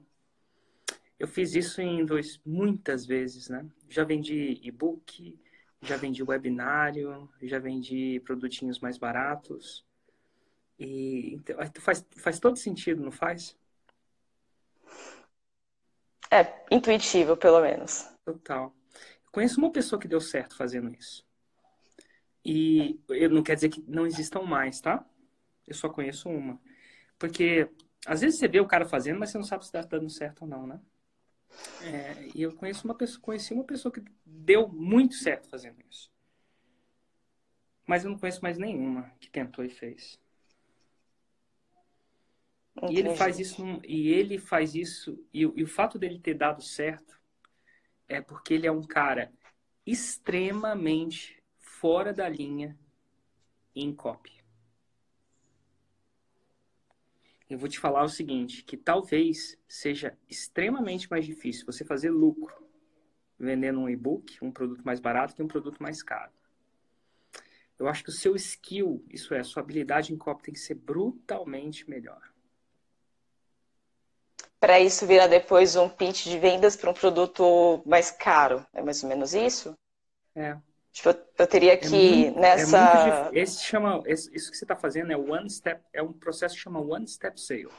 Eu 1.17 1.27
fiz 1.27 1.55
isso 1.55 1.81
em 1.81 2.05
dois, 2.05 2.39
muitas 2.45 3.05
vezes, 3.05 3.47
né? 3.47 3.65
Já 3.87 4.03
vendi 4.03 4.59
e-book, 4.61 5.39
já 5.81 5.95
vendi 5.95 6.21
webinário, 6.21 7.29
já 7.41 7.59
vendi 7.59 8.21
produtinhos 8.25 8.79
mais 8.79 8.97
baratos. 8.97 9.85
E 10.77 11.33
então, 11.33 11.57
faz, 11.79 12.05
faz 12.17 12.39
todo 12.39 12.57
sentido, 12.57 13.01
não 13.01 13.11
faz? 13.11 13.55
É, 16.31 16.65
intuitivo, 16.71 17.37
pelo 17.37 17.61
menos. 17.61 18.09
Total. 18.25 18.73
Eu 19.25 19.31
conheço 19.31 19.59
uma 19.59 19.71
pessoa 19.71 19.99
que 19.99 20.07
deu 20.07 20.19
certo 20.19 20.55
fazendo 20.55 20.93
isso. 20.93 21.25
E 22.43 22.99
eu 23.09 23.29
não 23.29 23.43
quer 23.43 23.55
dizer 23.55 23.69
que 23.69 23.83
não 23.87 24.05
existam 24.05 24.41
mais, 24.41 24.79
tá? 24.79 25.05
Eu 25.65 25.75
só 25.75 25.89
conheço 25.89 26.29
uma. 26.29 26.59
Porque 27.19 27.69
às 28.05 28.21
vezes 28.21 28.39
você 28.39 28.47
vê 28.47 28.59
o 28.59 28.67
cara 28.67 28.85
fazendo, 28.85 29.19
mas 29.19 29.31
você 29.31 29.37
não 29.37 29.45
sabe 29.45 29.63
se 29.63 29.69
está 29.69 29.81
dando 29.81 30.09
certo 30.09 30.43
ou 30.43 30.47
não, 30.47 30.65
né? 30.65 30.79
É, 31.81 32.29
e 32.35 32.41
eu 32.41 32.55
conheço 32.55 32.85
uma 32.85 32.95
pessoa, 32.95 33.21
conheci 33.21 33.53
uma 33.53 33.63
pessoa 33.63 33.91
que 33.91 34.03
deu 34.25 34.67
muito 34.67 35.15
certo 35.15 35.49
fazendo 35.49 35.77
isso. 35.89 36.11
Mas 37.85 38.03
eu 38.03 38.11
não 38.11 38.17
conheço 38.17 38.41
mais 38.41 38.57
nenhuma 38.57 39.11
que 39.19 39.29
tentou 39.29 39.63
e 39.63 39.69
fez. 39.69 40.19
Entendi. 42.77 42.93
E 42.93 42.99
ele 42.99 43.15
faz 43.15 43.39
isso, 43.39 43.63
e 43.83 44.09
ele 44.09 44.37
faz 44.37 44.75
isso, 44.75 45.25
e, 45.33 45.41
e 45.41 45.63
o 45.63 45.67
fato 45.67 45.97
dele 45.97 46.19
ter 46.19 46.35
dado 46.35 46.61
certo 46.61 47.19
é 48.07 48.21
porque 48.21 48.53
ele 48.53 48.67
é 48.67 48.71
um 48.71 48.83
cara 48.83 49.33
extremamente 49.83 51.41
fora 51.57 52.13
da 52.13 52.29
linha 52.29 52.77
em 53.75 53.93
copy. 53.93 54.31
Eu 57.49 57.57
vou 57.57 57.67
te 57.67 57.79
falar 57.79 58.03
o 58.03 58.09
seguinte, 58.09 58.63
que 58.63 58.77
talvez 58.77 59.57
seja 59.67 60.15
extremamente 60.29 61.09
mais 61.09 61.25
difícil 61.25 61.65
você 61.65 61.83
fazer 61.83 62.11
lucro 62.11 62.67
vendendo 63.39 63.79
um 63.79 63.89
e-book, 63.89 64.37
um 64.43 64.51
produto 64.51 64.83
mais 64.83 64.99
barato, 64.99 65.35
que 65.35 65.41
um 65.41 65.47
produto 65.47 65.81
mais 65.81 66.03
caro. 66.03 66.31
Eu 67.79 67.87
acho 67.87 68.03
que 68.03 68.09
o 68.09 68.13
seu 68.13 68.35
skill, 68.35 69.03
isso 69.09 69.33
é, 69.33 69.39
a 69.39 69.43
sua 69.43 69.63
habilidade 69.63 70.13
em 70.13 70.17
copy 70.17 70.43
tem 70.43 70.53
que 70.53 70.59
ser 70.59 70.75
brutalmente 70.75 71.89
melhor 71.89 72.36
para 74.59 74.79
isso 74.79 75.05
virar 75.05 75.27
depois 75.27 75.75
um 75.75 75.87
pitch 75.87 76.25
de 76.25 76.39
vendas 76.39 76.75
para 76.75 76.89
um 76.89 76.93
produto 76.93 77.81
mais 77.85 78.11
caro. 78.11 78.65
É 78.73 78.81
mais 78.81 79.03
ou 79.03 79.09
menos 79.09 79.33
isso? 79.33 79.73
É. 80.35 80.57
Tipo, 80.91 81.09
eu 81.09 81.47
teria 81.47 81.73
é 81.73 81.77
que 81.77 81.85
é 81.85 82.23
muito, 82.25 82.39
nessa. 82.39 83.29
É 83.31 83.39
esse 83.39 83.63
chama, 83.63 84.01
esse, 84.07 84.35
isso 84.35 84.49
que 84.49 84.57
você 84.57 84.63
está 84.63 84.75
fazendo 84.75 85.11
é 85.11 85.17
one 85.17 85.49
step, 85.49 85.79
é 85.93 86.01
um 86.01 86.11
processo 86.11 86.55
que 86.55 86.61
chama 86.61 86.79
one 86.79 87.07
step 87.07 87.39
sale. 87.39 87.69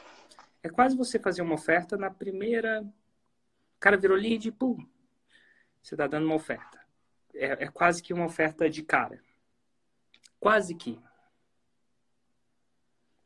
É 0.63 0.69
quase 0.69 0.95
você 0.95 1.19
fazer 1.19 1.41
uma 1.41 1.55
oferta 1.55 1.97
na 1.97 2.09
primeira. 2.09 2.81
O 2.81 3.79
cara 3.79 3.97
virou 3.97 4.15
lead, 4.15 4.49
pum. 4.53 4.85
Você 5.81 5.95
está 5.95 6.07
dando 6.07 6.25
uma 6.25 6.35
oferta. 6.35 6.79
É, 7.33 7.65
é 7.65 7.67
quase 7.67 8.01
que 8.01 8.13
uma 8.13 8.25
oferta 8.25 8.69
de 8.69 8.83
cara. 8.83 9.21
Quase 10.39 10.73
que. 10.75 10.97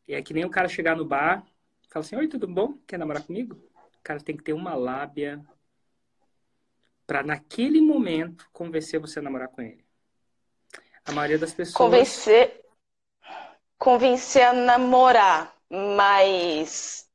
É 0.07 0.21
que 0.21 0.33
nem 0.33 0.43
o 0.43 0.49
cara 0.49 0.67
chegar 0.67 0.95
no 0.95 1.05
bar, 1.05 1.45
Fala 1.93 2.03
assim, 2.03 2.15
oi, 2.15 2.27
tudo 2.27 2.47
bom? 2.47 2.73
Quer 2.87 2.97
namorar 2.97 3.21
comigo? 3.21 3.53
O 3.53 4.01
cara 4.01 4.19
tem 4.19 4.35
que 4.35 4.41
ter 4.41 4.53
uma 4.53 4.73
lábia 4.73 5.39
para 7.05 7.21
naquele 7.21 7.79
momento 7.79 8.49
convencer 8.51 8.99
você 8.99 9.19
a 9.19 9.21
namorar 9.21 9.49
com 9.49 9.61
ele. 9.61 9.85
A 11.05 11.11
maioria 11.11 11.37
das 11.37 11.53
pessoas. 11.53 11.77
Convencer. 11.77 12.65
Convencer 13.77 14.41
a 14.41 14.53
namorar, 14.53 15.55
mas. 15.69 17.07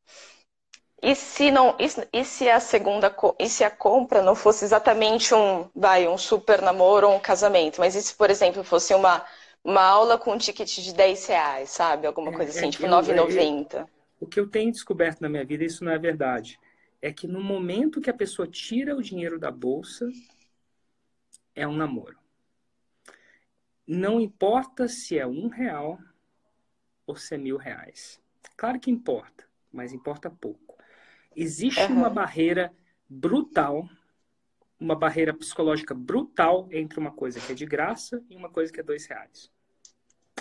E 1.02 1.12
se 1.16 1.50
não. 1.50 1.76
E 2.12 2.25
se 2.25 2.49
a 2.49 2.61
segunda. 2.61 3.12
E 3.37 3.49
se 3.49 3.64
a 3.64 3.70
compra 3.73 4.23
não 4.23 4.37
fosse 4.37 4.64
exatamente 4.64 5.35
um. 5.35 5.68
Vai, 5.75 6.06
um 6.06 6.16
super 6.16 6.62
namoro 6.62 7.08
ou 7.08 7.16
um 7.16 7.20
casamento? 7.20 7.80
Mas 7.80 7.97
e 7.97 8.02
se, 8.02 8.14
por 8.14 8.30
exemplo, 8.30 8.62
fosse 8.62 8.94
uma, 8.94 9.25
uma 9.64 9.82
aula 9.82 10.16
com 10.16 10.35
um 10.35 10.38
ticket 10.38 10.73
de 10.73 10.94
10 10.94 11.26
reais, 11.26 11.70
sabe? 11.70 12.06
Alguma 12.06 12.32
coisa 12.32 12.52
assim, 12.52 12.68
é, 12.68 12.70
tipo 12.70 12.87
R$ 12.87 12.92
9,90. 12.92 13.88
O 14.20 14.26
que 14.26 14.40
eu 14.40 14.48
tenho 14.48 14.72
descoberto 14.72 15.20
na 15.20 15.28
minha 15.28 15.44
vida, 15.44 15.64
isso 15.64 15.84
não 15.84 15.92
é 15.92 15.98
verdade, 15.98 16.58
é 17.00 17.12
que 17.12 17.26
no 17.26 17.40
momento 17.40 18.00
que 18.00 18.10
a 18.10 18.14
pessoa 18.14 18.48
tira 18.48 18.96
o 18.96 19.02
dinheiro 19.02 19.38
da 19.38 19.50
bolsa, 19.50 20.10
é 21.54 21.66
um 21.66 21.76
namoro. 21.76 22.16
Não 23.87 24.20
importa 24.20 24.88
se 24.88 25.18
é 25.18 25.26
um 25.26 25.48
real 25.48 25.98
ou 27.06 27.16
se 27.16 27.34
é 27.34 27.38
mil 27.38 27.56
reais. 27.56 28.20
Claro 28.56 28.78
que 28.78 28.90
importa, 28.90 29.44
mas 29.72 29.92
importa 29.92 30.28
pouco. 30.30 30.76
Existe 31.34 31.80
uhum. 31.82 31.98
uma 31.98 32.10
barreira 32.10 32.72
brutal, 33.08 33.88
uma 34.78 34.94
barreira 34.94 35.32
psicológica 35.32 35.94
brutal 35.94 36.68
entre 36.70 36.98
uma 36.98 37.12
coisa 37.12 37.40
que 37.40 37.52
é 37.52 37.54
de 37.54 37.64
graça 37.64 38.22
e 38.28 38.37
uma 38.37 38.50
coisa 38.50 38.72
que 38.72 38.80
é 38.80 38.82
dois 38.82 39.06
reais. 39.06 39.50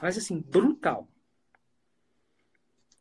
Mas 0.01 0.17
assim, 0.17 0.39
brutal. 0.39 1.07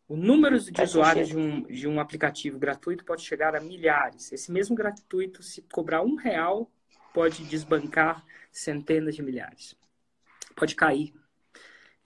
O 0.08 0.16
número 0.16 0.58
de 0.60 0.82
usuários 0.82 1.28
de 1.28 1.36
um, 1.36 1.62
de 1.62 1.88
um 1.88 1.98
aplicativo 1.98 2.58
gratuito 2.58 3.04
pode 3.04 3.22
chegar 3.22 3.56
a 3.56 3.60
milhares. 3.60 4.30
Esse 4.30 4.52
mesmo 4.52 4.76
gratuito, 4.76 5.42
se 5.42 5.62
cobrar 5.62 6.02
um 6.02 6.14
real, 6.14 6.70
pode 7.12 7.44
desbancar 7.44 8.24
centenas 8.52 9.16
de 9.16 9.22
milhares. 9.22 9.76
Pode 10.54 10.76
cair. 10.76 11.12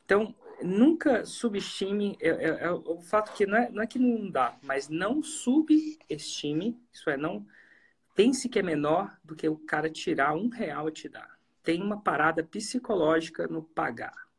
Então, 0.04 0.34
nunca 0.62 1.26
subestime 1.26 2.16
é, 2.22 2.28
é, 2.28 2.64
é 2.64 2.70
o 2.70 3.00
fato 3.02 3.34
que 3.34 3.44
não 3.44 3.58
é, 3.58 3.70
não 3.70 3.82
é 3.82 3.86
que 3.86 3.98
não 3.98 4.30
dá, 4.30 4.56
mas 4.62 4.88
não 4.88 5.22
subestime, 5.22 6.80
isso 6.90 7.10
é, 7.10 7.18
não 7.18 7.46
pense 8.14 8.48
que 8.48 8.58
é 8.58 8.62
menor 8.62 9.14
do 9.22 9.36
que 9.36 9.46
o 9.46 9.56
cara 9.56 9.90
tirar 9.90 10.34
um 10.34 10.48
real 10.48 10.88
e 10.88 10.92
te 10.92 11.08
dar. 11.08 11.38
Tem 11.62 11.82
uma 11.82 12.00
parada 12.00 12.42
psicológica 12.42 13.46
no 13.46 13.62
pagar 13.62 14.29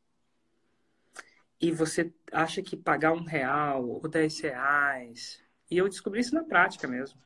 e 1.62 1.72
você 1.72 2.12
acha 2.32 2.62
que 2.62 2.76
pagar 2.76 3.14
um 3.14 3.24
real 3.24 3.88
ou 3.88 4.08
dez 4.08 4.40
reais. 4.40 5.40
E 5.70 5.78
eu 5.78 5.88
descobri 5.88 6.20
isso 6.20 6.34
na 6.34 6.44
prática 6.44 6.88
mesmo. 6.88 7.20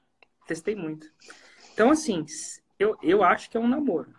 Testei 0.46 0.76
muito. 0.76 1.12
Então, 1.74 1.90
assim, 1.90 2.26
eu, 2.78 2.98
eu 3.02 3.24
acho 3.24 3.50
que 3.50 3.56
é 3.58 3.60
um 3.60 3.68
namoro. 3.68 4.14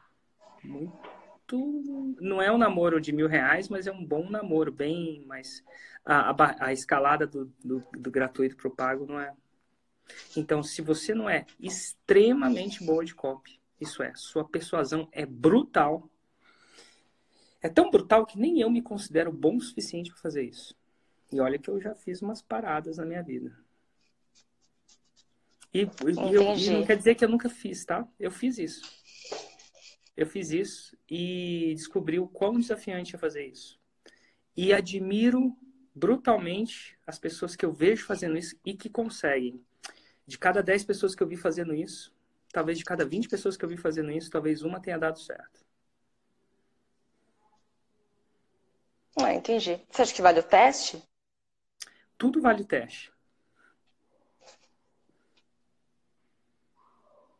Muito. 0.65 2.17
Não 2.21 2.41
é 2.41 2.51
um 2.51 2.59
namoro 2.59 3.01
de 3.01 3.13
mil 3.13 3.29
reais, 3.29 3.69
mas 3.69 3.87
é 3.87 3.93
um 3.93 4.05
bom 4.05 4.29
namoro, 4.29 4.73
bem 4.73 5.23
mais. 5.27 5.63
A, 6.05 6.31
a, 6.31 6.67
a 6.67 6.73
escalada 6.73 7.27
do, 7.27 7.53
do, 7.63 7.85
do 7.93 8.11
gratuito 8.11 8.57
para 8.57 8.69
o 8.69 8.75
pago 8.75 9.07
não 9.07 9.21
é. 9.21 9.33
Então, 10.37 10.63
se 10.63 10.81
você 10.81 11.15
não 11.15 11.29
é 11.29 11.45
extremamente 11.61 12.83
boa 12.85 13.05
de 13.05 13.15
copy, 13.15 13.61
isso 13.81 14.03
é, 14.03 14.13
sua 14.15 14.49
persuasão 14.49 15.09
é 15.13 15.27
brutal, 15.27 16.09
é 17.63 17.69
tão 17.69 17.91
brutal 17.91 18.27
que 18.27 18.39
nem 18.39 18.61
eu 18.61 18.71
me 18.71 18.83
considero 18.83 19.33
bom 19.33 19.57
o 19.57 19.61
suficiente 19.61 20.11
para 20.11 20.21
fazer 20.21 20.45
isso. 20.45 20.77
E 21.33 21.41
olha 21.41 21.59
que 21.59 21.69
eu 21.69 21.81
já 21.81 21.95
fiz 21.95 22.23
umas 22.23 22.41
paradas 22.41 22.99
na 22.99 23.05
minha 23.05 23.23
vida. 23.23 23.57
E, 25.75 25.81
e, 25.81 26.35
eu, 26.35 26.57
e 26.57 26.71
não 26.71 26.87
quer 26.87 26.97
dizer 26.97 27.15
que 27.15 27.25
eu 27.25 27.29
nunca 27.29 27.49
fiz, 27.49 27.85
tá? 27.85 28.07
Eu 28.19 28.31
fiz 28.31 28.57
isso. 28.59 28.83
Eu 30.17 30.27
fiz 30.27 30.51
isso 30.51 30.97
e 31.11 31.75
descobri 31.75 32.19
o 32.19 32.27
quão 32.27 32.59
desafiante 32.59 33.15
é 33.15 33.19
fazer 33.19 33.47
isso. 33.47 33.79
E 34.57 34.73
admiro 34.73 35.55
brutalmente 35.95 36.97
as 37.07 37.19
pessoas 37.19 37.55
que 37.55 37.67
eu 37.67 37.73
vejo 37.73 38.07
fazendo 38.07 38.39
isso 38.39 38.57
e 38.65 38.75
que 38.75 38.89
conseguem. 38.89 39.61
De 40.27 40.39
cada 40.39 40.63
10 40.63 40.85
pessoas 40.85 41.15
que 41.15 41.23
eu 41.23 41.29
vi 41.29 41.37
fazendo 41.37 41.75
isso, 41.75 42.15
talvez 42.53 42.79
de 42.79 42.85
cada 42.85 43.05
20 43.05 43.29
pessoas 43.29 43.57
que 43.57 43.65
eu 43.65 43.69
vi 43.69 43.77
fazendo 43.77 44.11
isso, 44.11 44.31
talvez 44.31 44.63
uma 44.63 44.81
tenha 44.81 44.99
dado 44.99 45.19
certo. 45.21 45.66
Ah, 49.17 49.33
entendi. 49.33 49.81
Você 49.91 50.03
acha 50.03 50.15
que 50.15 50.21
vale 50.23 50.41
o 50.41 50.43
teste? 50.43 51.03
Tudo 52.19 52.41
vale 52.41 52.63
o 52.63 52.67
teste. 52.67 53.13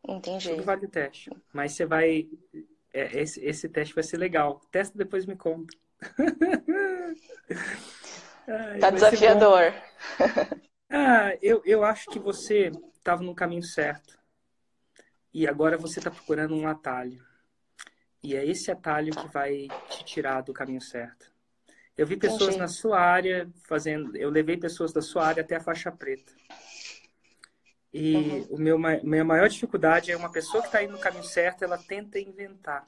Entendi. 0.07 0.49
Tudo 0.49 0.63
vale 0.63 0.85
o 0.85 0.89
teste. 0.89 1.29
Mas 1.53 1.73
você 1.73 1.85
vai. 1.85 2.27
É, 2.93 3.21
esse, 3.21 3.43
esse 3.45 3.69
teste 3.69 3.93
vai 3.93 4.03
ser 4.03 4.17
legal. 4.17 4.59
Testa 4.71 4.97
depois 4.97 5.25
me 5.25 5.35
conta. 5.35 5.77
Ai, 8.47 8.79
tá 8.79 8.89
desafiador. 8.89 9.73
Ah, 10.89 11.37
eu, 11.41 11.61
eu 11.65 11.83
acho 11.83 12.09
que 12.09 12.17
você 12.17 12.71
estava 12.95 13.21
no 13.21 13.35
caminho 13.35 13.63
certo. 13.63 14.17
E 15.33 15.45
agora 15.45 15.77
você 15.77 15.99
está 15.99 16.09
procurando 16.09 16.55
um 16.55 16.65
atalho. 16.67 17.23
E 18.23 18.35
é 18.35 18.45
esse 18.45 18.71
atalho 18.71 19.13
que 19.13 19.27
vai 19.27 19.67
te 19.89 20.03
tirar 20.05 20.41
do 20.41 20.53
caminho 20.53 20.81
certo. 20.81 21.31
Eu 21.97 22.05
vi 22.05 22.15
pessoas 22.15 22.49
Entendi. 22.49 22.59
na 22.59 22.67
sua 22.67 22.99
área 22.99 23.49
fazendo. 23.63 24.15
Eu 24.15 24.29
levei 24.29 24.55
pessoas 24.55 24.93
da 24.93 25.01
sua 25.01 25.25
área 25.25 25.41
até 25.41 25.55
a 25.55 25.59
faixa 25.61 25.91
preta. 25.91 26.31
E 27.91 28.15
uhum. 28.15 28.47
o 28.51 28.57
meu, 28.59 28.77
minha 28.77 29.23
maior 29.23 29.49
dificuldade 29.49 30.11
é 30.11 30.17
uma 30.17 30.31
pessoa 30.31 30.61
que 30.61 30.67
está 30.67 30.83
indo 30.83 30.91
no 30.91 30.99
caminho 30.99 31.23
certo, 31.23 31.63
ela 31.63 31.77
tenta 31.77 32.19
inventar. 32.19 32.87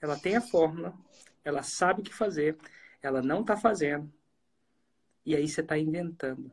Ela 0.00 0.16
tem 0.16 0.36
a 0.36 0.40
fórmula, 0.40 0.94
ela 1.44 1.62
sabe 1.62 2.00
o 2.00 2.04
que 2.04 2.14
fazer, 2.14 2.56
ela 3.02 3.20
não 3.20 3.40
está 3.40 3.56
fazendo. 3.56 4.12
E 5.26 5.34
aí 5.34 5.48
você 5.48 5.62
está 5.62 5.76
inventando. 5.76 6.52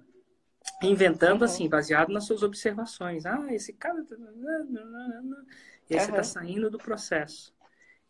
Inventando, 0.82 1.42
uhum. 1.42 1.46
assim, 1.46 1.70
baseado 1.70 2.12
nas 2.12 2.26
suas 2.26 2.42
observações. 2.42 3.26
Ah, 3.26 3.54
esse 3.54 3.74
cara. 3.74 4.04
Tá, 4.04 4.16
e 4.16 4.20
aí 4.24 6.00
uhum. 6.00 6.06
você 6.06 6.10
está 6.10 6.24
saindo 6.24 6.72
do 6.72 6.78
processo. 6.80 7.54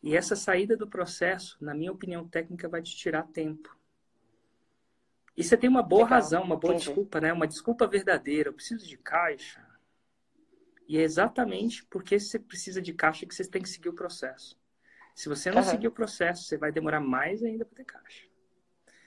E 0.02 0.16
essa 0.16 0.36
saída 0.36 0.76
do 0.76 0.88
processo, 0.88 1.58
na 1.62 1.74
minha 1.74 1.92
opinião 1.92 2.28
técnica, 2.28 2.68
vai 2.68 2.82
te 2.82 2.96
tirar 2.96 3.24
tempo. 3.28 3.76
E 5.38 5.44
você 5.44 5.56
tem 5.56 5.70
uma 5.70 5.84
boa 5.84 6.04
Legal. 6.04 6.18
razão, 6.18 6.44
uma 6.44 6.58
boa 6.58 6.74
Entendi. 6.74 6.88
desculpa, 6.88 7.22
né? 7.22 7.32
Uma 7.32 7.48
desculpa 7.48 7.88
verdadeira. 7.88 8.50
Eu 8.50 8.54
preciso 8.54 8.88
de 8.88 8.98
caixa. 8.98 9.66
E 10.88 10.98
é 10.98 11.02
exatamente 11.02 11.86
porque 11.86 12.20
você 12.20 12.38
precisa 12.38 12.82
de 12.82 12.94
caixa 12.94 13.26
que 13.26 13.34
você 13.34 13.48
tem 13.48 13.62
que 13.62 13.70
seguir 13.70 13.90
o 13.90 13.94
processo. 13.94 14.60
Se 15.16 15.30
você 15.30 15.52
não 15.52 15.62
uhum. 15.62 15.70
seguir 15.70 15.88
o 15.88 15.92
processo, 15.92 16.44
você 16.44 16.58
vai 16.58 16.72
demorar 16.72 17.00
mais 17.00 17.44
ainda 17.44 17.64
para 17.64 17.78
ter 17.78 17.86
caixa. 17.86 18.26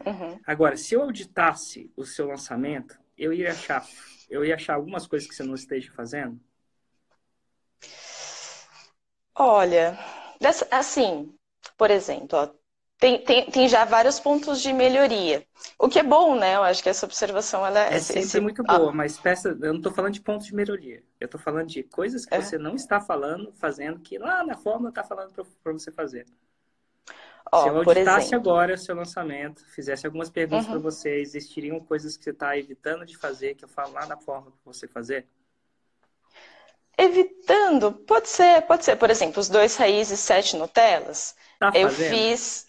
Uhum. 0.06 0.40
Agora, 0.46 0.76
se 0.76 0.94
eu 0.94 1.02
auditasse 1.02 1.90
o 1.96 2.04
seu 2.04 2.26
lançamento, 2.26 2.98
eu 3.16 3.32
ia 3.32 3.50
achar, 3.50 3.86
eu 4.30 4.44
ia 4.44 4.54
achar 4.54 4.74
algumas 4.74 5.06
coisas 5.06 5.28
que 5.28 5.34
você 5.34 5.42
não 5.42 5.54
esteja 5.54 5.92
fazendo. 5.92 6.40
Olha, 9.34 9.98
assim, 10.70 11.34
por 11.76 11.90
exemplo, 11.90 12.38
ó, 12.38 12.48
tem, 12.98 13.22
tem, 13.22 13.50
tem 13.50 13.68
já 13.68 13.84
vários 13.84 14.20
pontos 14.20 14.62
de 14.62 14.72
melhoria. 14.72 15.44
O 15.78 15.88
que 15.88 15.98
é 15.98 16.02
bom, 16.02 16.38
né? 16.38 16.54
Eu 16.54 16.62
acho 16.62 16.82
que 16.82 16.88
essa 16.88 17.04
observação 17.04 17.66
ela 17.66 17.80
é 17.80 17.98
sempre 17.98 18.22
esse... 18.22 18.40
muito 18.40 18.62
boa, 18.62 18.92
mas 18.92 19.18
peça, 19.18 19.48
eu 19.48 19.72
não 19.72 19.76
estou 19.76 19.92
falando 19.92 20.14
de 20.14 20.20
pontos 20.20 20.46
de 20.46 20.54
melhoria. 20.54 21.02
Eu 21.20 21.26
estou 21.26 21.40
falando 21.40 21.66
de 21.66 21.82
coisas 21.82 22.24
que 22.24 22.34
é. 22.34 22.40
você 22.40 22.56
não 22.56 22.74
está 22.74 23.00
falando, 23.00 23.52
fazendo, 23.52 23.98
que 24.00 24.16
lá 24.16 24.44
na 24.44 24.56
forma 24.56 24.88
está 24.88 25.02
falando 25.02 25.32
para 25.32 25.72
você 25.72 25.90
fazer. 25.90 26.24
Ó, 27.52 27.62
Se 27.62 27.68
eu 27.68 27.76
auditasse 27.76 28.28
exemplo... 28.28 28.50
agora 28.50 28.74
o 28.74 28.78
seu 28.78 28.94
lançamento, 28.94 29.64
fizesse 29.66 30.06
algumas 30.06 30.30
perguntas 30.30 30.66
uhum. 30.66 30.72
para 30.72 30.80
você, 30.80 31.20
existiriam 31.20 31.78
coisas 31.80 32.16
que 32.16 32.24
você 32.24 32.30
está 32.30 32.56
evitando 32.56 33.04
de 33.04 33.16
fazer, 33.16 33.54
que 33.54 33.64
eu 33.64 33.68
falo 33.68 33.92
lá 33.92 34.06
na 34.06 34.16
forma 34.16 34.50
para 34.50 34.72
você 34.72 34.88
fazer? 34.88 35.26
Evitando? 36.96 37.92
Pode 37.92 38.28
ser, 38.28 38.62
pode 38.62 38.84
ser. 38.84 38.96
Por 38.96 39.10
exemplo, 39.10 39.40
os 39.40 39.48
dois 39.48 39.76
raízes, 39.76 40.20
sete 40.20 40.56
Nutelas. 40.56 41.34
Tá 41.58 41.72
eu 41.74 41.88
fiz 41.90 42.66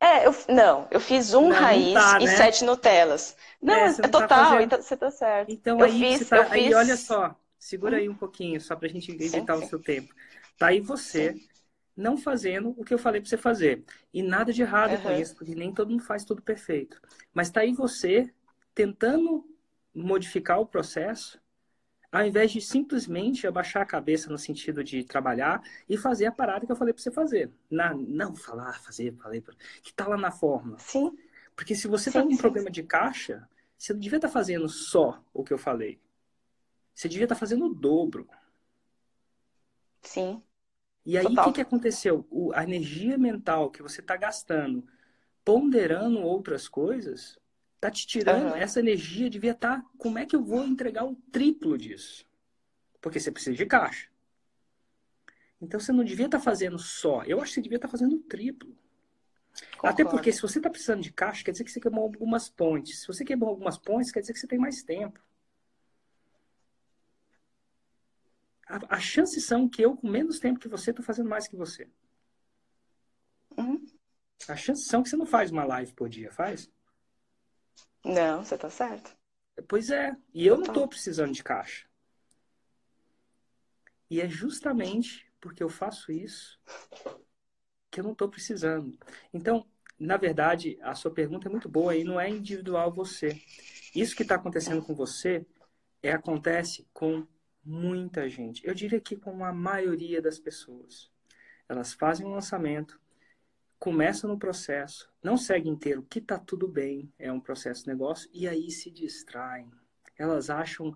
é, 0.00 0.26
eu, 0.26 0.34
não, 0.48 0.86
eu 0.90 1.00
fiz 1.00 1.32
um 1.32 1.48
não, 1.48 1.56
raiz 1.56 1.94
não 1.94 2.00
tá, 2.00 2.20
e 2.20 2.24
né? 2.24 2.36
sete 2.36 2.64
Nutelas. 2.64 3.36
Não, 3.60 3.74
é, 3.74 3.88
é 3.88 3.92
tá 3.92 4.08
total, 4.08 4.56
tá 4.56 4.62
então, 4.62 4.82
você 4.82 4.96
tá 4.96 5.10
certo. 5.10 5.50
Então 5.50 5.78
eu 5.80 5.86
aí, 5.86 5.98
fiz, 6.18 6.28
tá, 6.28 6.36
eu 6.36 6.42
aí 6.52 6.64
fiz... 6.64 6.76
olha 6.76 6.96
só, 6.96 7.34
segura 7.58 7.96
aí 7.96 8.08
um 8.08 8.14
pouquinho, 8.14 8.60
só 8.60 8.76
pra 8.76 8.88
gente 8.88 9.10
evitar 9.10 9.56
o 9.56 9.66
seu 9.66 9.78
tempo. 9.78 10.14
Tá 10.58 10.68
aí 10.68 10.80
você 10.80 11.32
sim. 11.32 11.48
não 11.96 12.18
fazendo 12.18 12.74
o 12.76 12.84
que 12.84 12.92
eu 12.92 12.98
falei 12.98 13.20
pra 13.20 13.28
você 13.28 13.38
fazer. 13.38 13.84
E 14.12 14.22
nada 14.22 14.52
de 14.52 14.60
errado 14.60 14.92
uhum. 14.92 15.02
com 15.02 15.12
isso, 15.12 15.34
porque 15.34 15.54
nem 15.54 15.72
todo 15.72 15.90
mundo 15.90 16.02
faz 16.02 16.24
tudo 16.24 16.42
perfeito. 16.42 17.00
Mas 17.32 17.50
tá 17.50 17.60
aí 17.60 17.72
você 17.72 18.30
tentando 18.74 19.44
modificar 19.94 20.60
o 20.60 20.66
processo 20.66 21.40
ao 22.16 22.26
invés 22.26 22.50
de 22.50 22.62
simplesmente 22.62 23.46
abaixar 23.46 23.82
a 23.82 23.86
cabeça 23.86 24.30
no 24.30 24.38
sentido 24.38 24.82
de 24.82 25.04
trabalhar 25.04 25.62
e 25.86 25.98
fazer 25.98 26.24
a 26.24 26.32
parada 26.32 26.64
que 26.64 26.72
eu 26.72 26.76
falei 26.76 26.94
para 26.94 27.02
você 27.02 27.10
fazer. 27.10 27.50
Na, 27.70 27.94
não 27.94 28.34
falar, 28.34 28.80
fazer, 28.80 29.14
falei, 29.16 29.44
que 29.82 29.92
tá 29.92 30.08
lá 30.08 30.16
na 30.16 30.30
fórmula. 30.30 30.78
Sim. 30.78 31.14
Porque 31.54 31.74
se 31.74 31.86
você 31.86 32.10
sim, 32.10 32.18
tá 32.18 32.24
com 32.24 32.32
um 32.32 32.36
problema 32.36 32.70
de 32.70 32.82
caixa, 32.82 33.46
você 33.76 33.92
não 33.92 34.00
devia 34.00 34.16
estar 34.16 34.28
tá 34.28 34.32
fazendo 34.32 34.66
só 34.66 35.22
o 35.34 35.44
que 35.44 35.52
eu 35.52 35.58
falei. 35.58 36.00
Você 36.94 37.06
devia 37.06 37.26
estar 37.26 37.34
tá 37.34 37.38
fazendo 37.38 37.66
o 37.66 37.74
dobro. 37.74 38.26
Sim. 40.00 40.42
E 41.04 41.18
aí, 41.18 41.26
o 41.26 41.44
que, 41.44 41.52
que 41.52 41.60
aconteceu? 41.60 42.26
O, 42.30 42.50
a 42.54 42.64
energia 42.64 43.18
mental 43.18 43.70
que 43.70 43.82
você 43.82 44.00
está 44.00 44.16
gastando 44.16 44.88
ponderando 45.44 46.20
outras 46.22 46.66
coisas 46.66 47.38
Tá 47.86 47.90
te 47.92 48.04
tirando 48.04 48.48
uhum. 48.48 48.56
essa 48.56 48.80
energia, 48.80 49.30
devia 49.30 49.52
estar. 49.52 49.80
Tá, 49.80 49.88
como 49.96 50.18
é 50.18 50.26
que 50.26 50.34
eu 50.34 50.42
vou 50.42 50.66
entregar 50.66 51.04
o 51.04 51.14
triplo 51.30 51.78
disso? 51.78 52.26
Porque 53.00 53.20
você 53.20 53.30
precisa 53.30 53.54
de 53.54 53.64
caixa. 53.64 54.08
Então 55.60 55.78
você 55.78 55.92
não 55.92 56.02
devia 56.02 56.26
estar 56.26 56.38
tá 56.38 56.44
fazendo 56.44 56.80
só. 56.80 57.22
Eu 57.22 57.40
acho 57.40 57.50
que 57.50 57.54
você 57.54 57.62
devia 57.62 57.76
estar 57.76 57.86
tá 57.86 57.92
fazendo 57.92 58.16
o 58.16 58.18
triplo. 58.18 58.76
Concordo. 59.76 59.86
Até 59.86 60.04
porque 60.04 60.32
se 60.32 60.42
você 60.42 60.58
está 60.58 60.68
precisando 60.68 61.00
de 61.00 61.12
caixa, 61.12 61.44
quer 61.44 61.52
dizer 61.52 61.62
que 61.62 61.70
você 61.70 61.78
queimou 61.78 62.02
algumas 62.02 62.48
pontes. 62.48 63.02
Se 63.02 63.06
você 63.06 63.24
queimou 63.24 63.50
algumas 63.50 63.78
pontes, 63.78 64.10
quer 64.10 64.18
dizer 64.18 64.32
que 64.32 64.40
você 64.40 64.48
tem 64.48 64.58
mais 64.58 64.82
tempo. 64.82 65.20
As 68.66 69.04
chances 69.04 69.44
são 69.44 69.68
que 69.68 69.80
eu, 69.82 69.96
com 69.96 70.10
menos 70.10 70.40
tempo 70.40 70.58
que 70.58 70.66
você, 70.66 70.90
estou 70.90 71.04
fazendo 71.04 71.30
mais 71.30 71.46
que 71.46 71.54
você. 71.54 71.88
Uhum. 73.56 73.86
As 74.48 74.58
chances 74.58 74.88
são 74.88 75.04
que 75.04 75.08
você 75.08 75.16
não 75.16 75.24
faz 75.24 75.52
uma 75.52 75.64
live 75.64 75.92
por 75.92 76.08
dia, 76.08 76.32
faz? 76.32 76.68
Não, 78.06 78.44
você 78.44 78.56
tá 78.56 78.70
certo. 78.70 79.16
Pois 79.68 79.90
é. 79.90 80.16
E 80.32 80.46
eu 80.46 80.56
não 80.56 80.72
tô 80.72 80.86
precisando 80.86 81.32
de 81.32 81.42
caixa. 81.42 81.88
E 84.08 84.20
é 84.20 84.28
justamente 84.28 85.26
porque 85.40 85.62
eu 85.62 85.68
faço 85.68 86.12
isso 86.12 86.60
que 87.90 87.98
eu 87.98 88.04
não 88.04 88.12
estou 88.12 88.28
precisando. 88.28 88.96
Então, 89.34 89.66
na 89.98 90.16
verdade, 90.16 90.78
a 90.82 90.94
sua 90.94 91.10
pergunta 91.10 91.48
é 91.48 91.50
muito 91.50 91.68
boa 91.68 91.96
e 91.96 92.04
não 92.04 92.20
é 92.20 92.30
individual 92.30 92.92
você. 92.92 93.40
Isso 93.92 94.14
que 94.14 94.22
está 94.22 94.36
acontecendo 94.36 94.82
com 94.82 94.94
você 94.94 95.44
é 96.00 96.12
acontece 96.12 96.86
com 96.92 97.26
muita 97.64 98.28
gente. 98.28 98.64
Eu 98.64 98.74
diria 98.74 99.00
que 99.00 99.16
com 99.16 99.44
a 99.44 99.52
maioria 99.52 100.22
das 100.22 100.38
pessoas. 100.38 101.10
Elas 101.68 101.92
fazem 101.92 102.24
um 102.24 102.34
lançamento, 102.34 103.00
começa 103.86 104.26
no 104.26 104.36
processo, 104.36 105.08
não 105.22 105.36
segue 105.36 105.68
inteiro, 105.68 106.04
que 106.10 106.20
tá 106.20 106.36
tudo 106.36 106.66
bem, 106.66 107.08
é 107.16 107.30
um 107.30 107.38
processo 107.38 107.86
negócio, 107.86 108.28
e 108.32 108.48
aí 108.48 108.68
se 108.68 108.90
distraem. 108.90 109.70
Elas 110.18 110.50
acham 110.50 110.92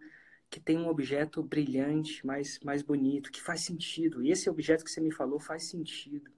que 0.50 0.58
tem 0.58 0.76
um 0.76 0.88
objeto 0.88 1.40
brilhante, 1.40 2.26
mais, 2.26 2.58
mais 2.64 2.82
bonito, 2.82 3.30
que 3.30 3.40
faz 3.40 3.60
sentido. 3.60 4.24
E 4.24 4.32
esse 4.32 4.50
objeto 4.50 4.82
que 4.82 4.90
você 4.90 5.00
me 5.00 5.12
falou 5.12 5.38
faz 5.38 5.66
sentido. 5.66 6.32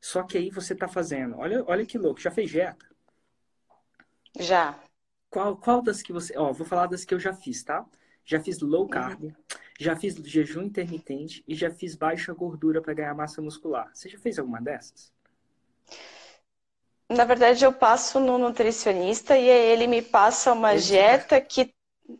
Só 0.00 0.22
que 0.22 0.38
aí 0.38 0.50
você 0.50 0.72
tá 0.72 0.86
fazendo. 0.86 1.36
Olha, 1.36 1.64
olha 1.66 1.84
que 1.84 1.98
louco, 1.98 2.20
já 2.20 2.30
fez 2.30 2.48
dieta? 2.48 2.86
Já. 4.38 4.80
Qual, 5.28 5.56
qual 5.56 5.82
das 5.82 6.00
que 6.00 6.12
você. 6.12 6.32
Ó, 6.38 6.52
vou 6.52 6.64
falar 6.64 6.86
das 6.86 7.04
que 7.04 7.12
eu 7.12 7.18
já 7.18 7.34
fiz, 7.34 7.64
tá? 7.64 7.84
Já 8.24 8.38
fiz 8.38 8.60
low 8.60 8.82
uhum. 8.82 8.88
carb, 8.88 9.24
uhum. 9.24 9.34
já 9.80 9.96
fiz 9.96 10.14
jejum 10.14 10.62
intermitente 10.62 11.42
e 11.48 11.56
já 11.56 11.72
fiz 11.72 11.96
baixa 11.96 12.32
gordura 12.32 12.80
para 12.80 12.94
ganhar 12.94 13.14
massa 13.16 13.42
muscular. 13.42 13.90
Você 13.92 14.08
já 14.08 14.16
fez 14.16 14.38
alguma 14.38 14.60
dessas? 14.60 15.12
Na 17.10 17.24
verdade, 17.24 17.64
eu 17.64 17.72
passo 17.72 18.20
no 18.20 18.38
nutricionista 18.38 19.36
e 19.36 19.48
ele 19.48 19.88
me 19.88 20.00
passa 20.00 20.52
uma 20.52 20.76
dieta 20.76 21.40
que, 21.40 21.74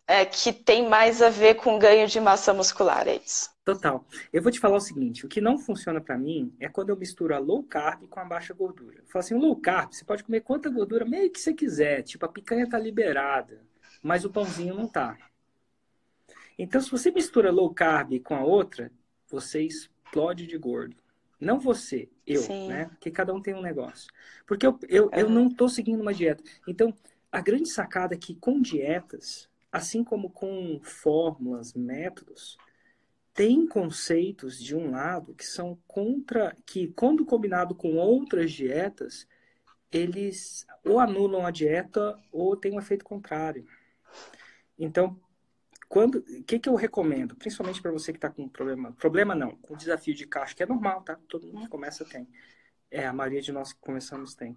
é, 0.05 0.25
que 0.25 0.53
tem 0.53 0.89
mais 0.89 1.23
a 1.23 1.31
ver 1.31 1.55
com 1.55 1.79
ganho 1.79 2.09
de 2.09 2.19
massa 2.19 2.53
muscular, 2.53 3.07
é 3.07 3.15
isso. 3.25 3.49
Total. 3.65 4.05
Eu 4.33 4.43
vou 4.43 4.51
te 4.51 4.59
falar 4.59 4.79
o 4.79 4.81
seguinte: 4.81 5.25
o 5.25 5.29
que 5.29 5.41
não 5.41 5.57
funciona 5.57 6.01
para 6.01 6.19
mim 6.19 6.53
é 6.59 6.69
quando 6.69 6.89
eu 6.89 6.97
misturo 6.97 7.33
a 7.33 7.39
low 7.39 7.63
carb 7.63 8.09
com 8.09 8.19
a 8.19 8.25
baixa 8.25 8.53
gordura. 8.53 8.99
Eu 8.99 9.07
falo 9.07 9.21
assim: 9.21 9.35
low 9.35 9.55
carb, 9.55 9.93
você 9.93 10.05
pode 10.05 10.25
comer 10.25 10.41
quanta 10.41 10.69
gordura 10.69 11.05
meio 11.05 11.31
que 11.31 11.39
você 11.39 11.55
quiser. 11.55 12.03
Tipo, 12.03 12.27
a 12.27 12.29
picanha 12.29 12.69
tá 12.69 12.77
liberada, 12.77 13.63
mas 14.03 14.25
o 14.25 14.31
pãozinho 14.31 14.75
não 14.75 14.89
tá. 14.89 15.17
Então, 16.59 16.81
se 16.81 16.91
você 16.91 17.13
mistura 17.13 17.53
low 17.53 17.73
carb 17.73 18.19
com 18.25 18.35
a 18.35 18.43
outra, 18.43 18.91
você 19.29 19.63
explode 19.63 20.49
de 20.49 20.59
gordo. 20.59 21.00
Não 21.41 21.59
você, 21.59 22.09
eu, 22.27 22.43
Sim. 22.43 22.69
né? 22.69 22.87
Porque 22.87 23.11
cada 23.11 23.33
um 23.33 23.41
tem 23.41 23.55
um 23.55 23.63
negócio. 23.63 24.13
Porque 24.47 24.67
eu, 24.67 24.79
eu, 24.89 25.05
uhum. 25.05 25.11
eu 25.13 25.31
não 25.31 25.49
estou 25.49 25.69
seguindo 25.69 26.01
uma 26.01 26.13
dieta. 26.13 26.45
Então, 26.69 26.95
a 27.33 27.41
grande 27.41 27.71
sacada 27.71 28.15
é 28.15 28.19
que 28.19 28.35
com 28.35 28.61
dietas, 28.61 29.49
assim 29.73 30.05
como 30.05 30.29
com 30.29 30.81
fórmulas, 30.83 31.73
métodos, 31.73 32.59
tem 33.33 33.67
conceitos 33.67 34.63
de 34.63 34.77
um 34.77 34.91
lado 34.91 35.35
que 35.35 35.47
são 35.47 35.79
contra, 35.87 36.55
que 36.67 36.89
quando 36.89 37.25
combinado 37.25 37.75
com 37.75 37.97
outras 37.97 38.53
dietas, 38.53 39.27
eles 39.91 40.67
ou 40.85 40.99
anulam 40.99 41.47
a 41.47 41.51
dieta 41.51 42.19
ou 42.31 42.57
tem 42.57 42.73
um 42.73 42.79
efeito 42.79 43.05
contrário. 43.05 43.67
Então, 44.79 45.19
quando, 45.91 46.19
o 46.19 46.45
que, 46.45 46.61
que 46.61 46.69
eu 46.69 46.77
recomendo, 46.77 47.35
principalmente 47.35 47.83
para 47.83 47.91
você 47.91 48.13
que 48.13 48.19
está 48.19 48.31
com 48.31 48.49
problema, 48.49 48.93
problema 48.93 49.35
não, 49.35 49.57
com 49.57 49.77
desafio 49.77 50.15
de 50.15 50.25
caixa, 50.25 50.55
que 50.55 50.63
é 50.63 50.67
normal, 50.67 51.03
tá? 51.03 51.19
Todo 51.27 51.49
mundo 51.49 51.63
que 51.65 51.69
começa 51.69 52.05
tem. 52.05 52.29
É, 52.89 53.09
a 53.09 53.13
maioria 53.13 53.43
de 53.43 53.51
nós 53.51 53.73
que 53.73 53.81
começamos 53.81 54.37
tem. 54.37 54.57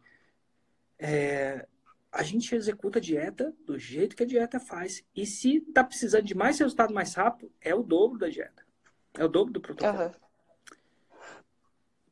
É, 1.00 1.68
a 2.12 2.22
gente 2.22 2.54
executa 2.54 3.00
a 3.00 3.02
dieta 3.02 3.52
do 3.66 3.80
jeito 3.80 4.16
que 4.16 4.22
a 4.22 4.28
dieta 4.28 4.60
faz. 4.60 5.04
E 5.16 5.26
se 5.26 5.58
está 5.58 5.84
precisando 5.84 6.24
de 6.24 6.36
mais 6.36 6.60
resultado 6.60 6.94
mais 6.94 7.16
rápido, 7.16 7.52
é 7.60 7.74
o 7.74 7.82
dobro 7.82 8.20
da 8.20 8.30
dieta. 8.30 8.64
É 9.16 9.26
o 9.26 9.28
dobro 9.28 9.52
do 9.52 9.60
protocolo. 9.60 10.04
Uhum. 10.04 10.12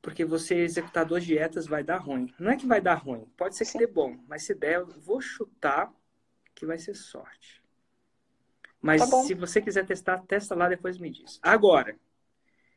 Porque 0.02 0.26
você 0.26 0.56
executar 0.56 1.06
duas 1.06 1.24
dietas 1.24 1.68
vai 1.68 1.84
dar 1.84 1.98
ruim. 1.98 2.34
Não 2.40 2.50
é 2.50 2.58
que 2.58 2.66
vai 2.66 2.82
dar 2.82 2.96
ruim, 2.96 3.28
pode 3.38 3.56
ser 3.56 3.66
que 3.66 3.72
Sim. 3.74 3.78
dê 3.78 3.86
bom, 3.86 4.18
mas 4.28 4.42
se 4.42 4.56
der, 4.56 4.78
eu 4.78 4.88
vou 4.88 5.22
chutar 5.22 5.94
que 6.56 6.66
vai 6.66 6.80
ser 6.80 6.96
sorte. 6.96 7.61
Mas 8.82 9.08
tá 9.08 9.18
se 9.24 9.34
você 9.34 9.62
quiser 9.62 9.86
testar, 9.86 10.24
testa 10.28 10.56
lá, 10.56 10.68
depois 10.68 10.98
me 10.98 11.10
diz. 11.10 11.40
Agora, 11.42 11.96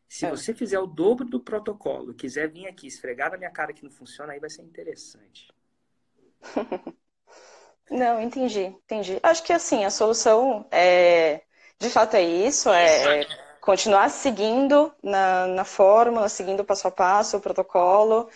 se 0.08 0.26
é. 0.26 0.30
você 0.30 0.52
fizer 0.52 0.78
o 0.78 0.86
dobro 0.86 1.24
do 1.24 1.40
protocolo, 1.40 2.12
quiser 2.12 2.48
vir 2.48 2.66
aqui 2.66 2.86
esfregar 2.86 3.30
na 3.30 3.38
minha 3.38 3.50
cara 3.50 3.72
que 3.72 3.82
não 3.82 3.90
funciona, 3.90 4.32
aí 4.32 4.40
vai 4.40 4.50
ser 4.50 4.62
interessante. 4.62 5.48
não, 7.90 8.20
entendi, 8.20 8.64
entendi. 8.64 9.18
Acho 9.22 9.42
que 9.42 9.52
assim, 9.52 9.84
a 9.84 9.90
solução 9.90 10.66
é, 10.70 11.42
de 11.78 11.88
fato 11.88 12.14
é 12.14 12.22
isso, 12.22 12.68
é, 12.68 13.22
é 13.22 13.26
continuar 13.64 14.10
seguindo 14.10 14.92
na, 15.02 15.46
na 15.46 15.64
fórmula, 15.64 16.28
seguindo 16.28 16.64
passo 16.64 16.86
a 16.86 16.90
passo 16.90 17.38
o 17.38 17.40
protocolo. 17.40 18.28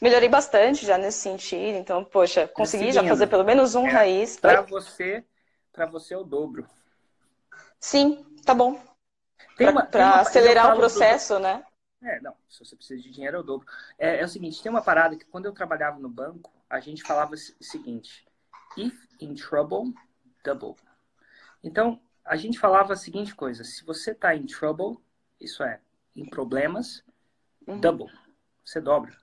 Melhorei 0.00 0.28
bastante 0.28 0.86
já 0.86 0.96
nesse 0.96 1.18
sentido, 1.18 1.76
então, 1.76 2.04
poxa, 2.04 2.46
consegui 2.46 2.92
já 2.92 3.02
fazer 3.02 3.26
pelo 3.26 3.42
menos 3.44 3.74
um 3.74 3.86
é, 3.86 3.90
raiz. 3.90 4.38
Para 4.38 4.60
você, 4.60 5.24
para 5.72 5.86
você 5.86 6.14
é 6.14 6.18
o 6.18 6.22
dobro. 6.22 6.68
Sim, 7.80 8.24
tá 8.44 8.54
bom. 8.54 8.80
Para 9.56 10.20
acelerar 10.20 10.74
o 10.74 10.76
processo, 10.76 11.34
do... 11.34 11.40
né? 11.40 11.64
É, 12.02 12.20
não, 12.20 12.34
se 12.48 12.60
você 12.60 12.76
precisa 12.76 13.02
de 13.02 13.10
dinheiro 13.10 13.38
é 13.38 13.40
o 13.40 13.42
dobro. 13.42 13.66
É, 13.98 14.20
é, 14.20 14.24
o 14.24 14.28
seguinte, 14.28 14.62
tem 14.62 14.70
uma 14.70 14.82
parada 14.82 15.16
que 15.16 15.24
quando 15.24 15.46
eu 15.46 15.52
trabalhava 15.52 15.98
no 15.98 16.08
banco, 16.08 16.52
a 16.68 16.78
gente 16.78 17.02
falava 17.02 17.34
o 17.34 17.64
seguinte, 17.64 18.26
if 18.76 18.94
in 19.20 19.34
trouble, 19.34 19.94
double. 20.44 20.76
Então, 21.64 22.00
a 22.24 22.36
gente 22.36 22.58
falava 22.58 22.92
a 22.92 22.96
seguinte 22.96 23.34
coisa, 23.34 23.64
se 23.64 23.84
você 23.84 24.14
tá 24.14 24.34
em 24.36 24.46
trouble, 24.46 24.98
isso 25.40 25.62
é, 25.62 25.80
em 26.14 26.28
problemas, 26.28 27.02
uhum. 27.66 27.80
double, 27.80 28.12
você 28.64 28.80
dobra. 28.80 29.16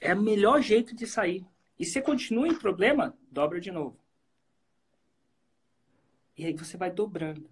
É 0.00 0.14
o 0.14 0.20
melhor 0.20 0.62
jeito 0.62 0.94
de 0.94 1.06
sair. 1.06 1.44
E 1.78 1.84
se 1.84 2.00
continua 2.00 2.46
em 2.46 2.54
problema, 2.54 3.16
dobra 3.30 3.60
de 3.60 3.70
novo. 3.70 3.98
E 6.40 6.46
aí 6.46 6.54
você 6.54 6.78
vai 6.78 6.90
dobrando. 6.90 7.50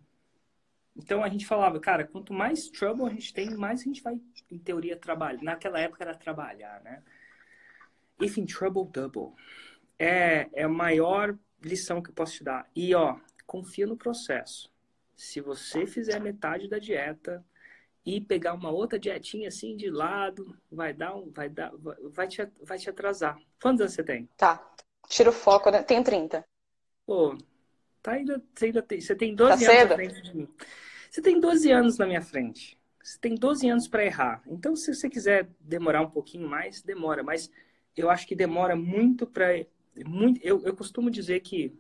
Então 0.97 1.23
a 1.23 1.29
gente 1.29 1.45
falava, 1.45 1.79
cara, 1.79 2.07
quanto 2.07 2.33
mais 2.33 2.71
trouble 2.71 3.05
a 3.05 3.11
gente 3.11 3.35
tem, 3.35 3.55
mais 3.55 3.83
a 3.83 3.85
gente 3.85 4.03
vai, 4.03 4.19
em 4.51 4.59
teoria, 4.59 4.97
trabalhar. 4.97 5.43
Naquela 5.43 5.79
época 5.79 6.05
era 6.05 6.15
trabalhar, 6.15 6.81
né? 6.83 7.03
If 8.19 8.39
in 8.39 8.47
trouble, 8.47 8.91
double. 8.91 9.35
É, 9.99 10.49
é 10.55 10.63
a 10.63 10.69
maior 10.71 11.39
lição 11.63 12.01
que 12.01 12.09
eu 12.09 12.15
posso 12.15 12.37
te 12.37 12.45
dar. 12.45 12.67
E, 12.75 12.95
ó, 12.95 13.19
confia 13.47 13.87
no 13.87 13.95
processo. 13.95 14.73
Se 15.15 15.39
você 15.43 15.87
fizer 15.87 16.19
metade 16.19 16.67
da 16.67 16.79
dieta 16.79 17.45
e 18.07 18.23
pegar 18.23 18.55
uma 18.55 18.71
outra 18.71 18.99
dietinha 18.99 19.49
assim 19.49 19.77
de 19.77 19.91
lado, 19.91 20.59
vai 20.73 20.95
dar 20.95 21.15
um, 21.15 21.31
vai 21.31 21.51
dar, 21.51 21.73
vai 22.11 22.27
te, 22.27 22.43
vai 22.63 22.79
te 22.79 22.89
atrasar. 22.89 23.39
Quantos 23.61 23.83
anos 23.83 23.93
você 23.93 24.03
tem? 24.03 24.27
Tá. 24.35 24.67
Tira 25.11 25.29
o 25.29 25.33
foco, 25.33 25.71
né? 25.71 25.83
Tenho 25.83 26.03
30. 26.03 26.43
Pô, 27.05 27.37
Tá 28.03 28.13
ainda, 28.13 28.43
você 28.55 28.67
ainda 28.67 28.83
tem, 28.83 29.01
você 29.01 29.15
tem 29.15 29.35
12 29.35 29.49
tá 29.49 29.55
anos 29.55 29.81
cedo? 29.81 29.89
na 29.89 29.95
frente 29.97 30.23
de 30.23 30.37
mim. 30.37 30.49
Você 31.11 31.23
tem 31.23 31.41
12 31.41 31.71
anos 31.71 31.99
na 31.99 32.07
minha 32.07 32.23
frente. 32.23 32.79
Você 33.03 33.19
tem 33.19 33.35
12 33.35 33.69
anos 33.69 33.89
para 33.89 34.05
errar. 34.05 34.43
Então, 34.47 34.77
se 34.77 34.95
você 34.95 35.09
quiser 35.09 35.49
demorar 35.61 36.03
um 36.03 36.11
pouquinho 36.11 36.49
mais, 36.49 36.83
demora. 36.83 37.23
Mas 37.23 37.51
eu 37.97 38.11
acho 38.11 38.27
que 38.27 38.35
demora 38.35 38.77
muito 38.77 39.27
para. 39.27 39.65
Muito, 40.07 40.41
eu, 40.45 40.63
eu 40.63 40.77
costumo 40.77 41.11
dizer 41.11 41.41
que 41.41 41.75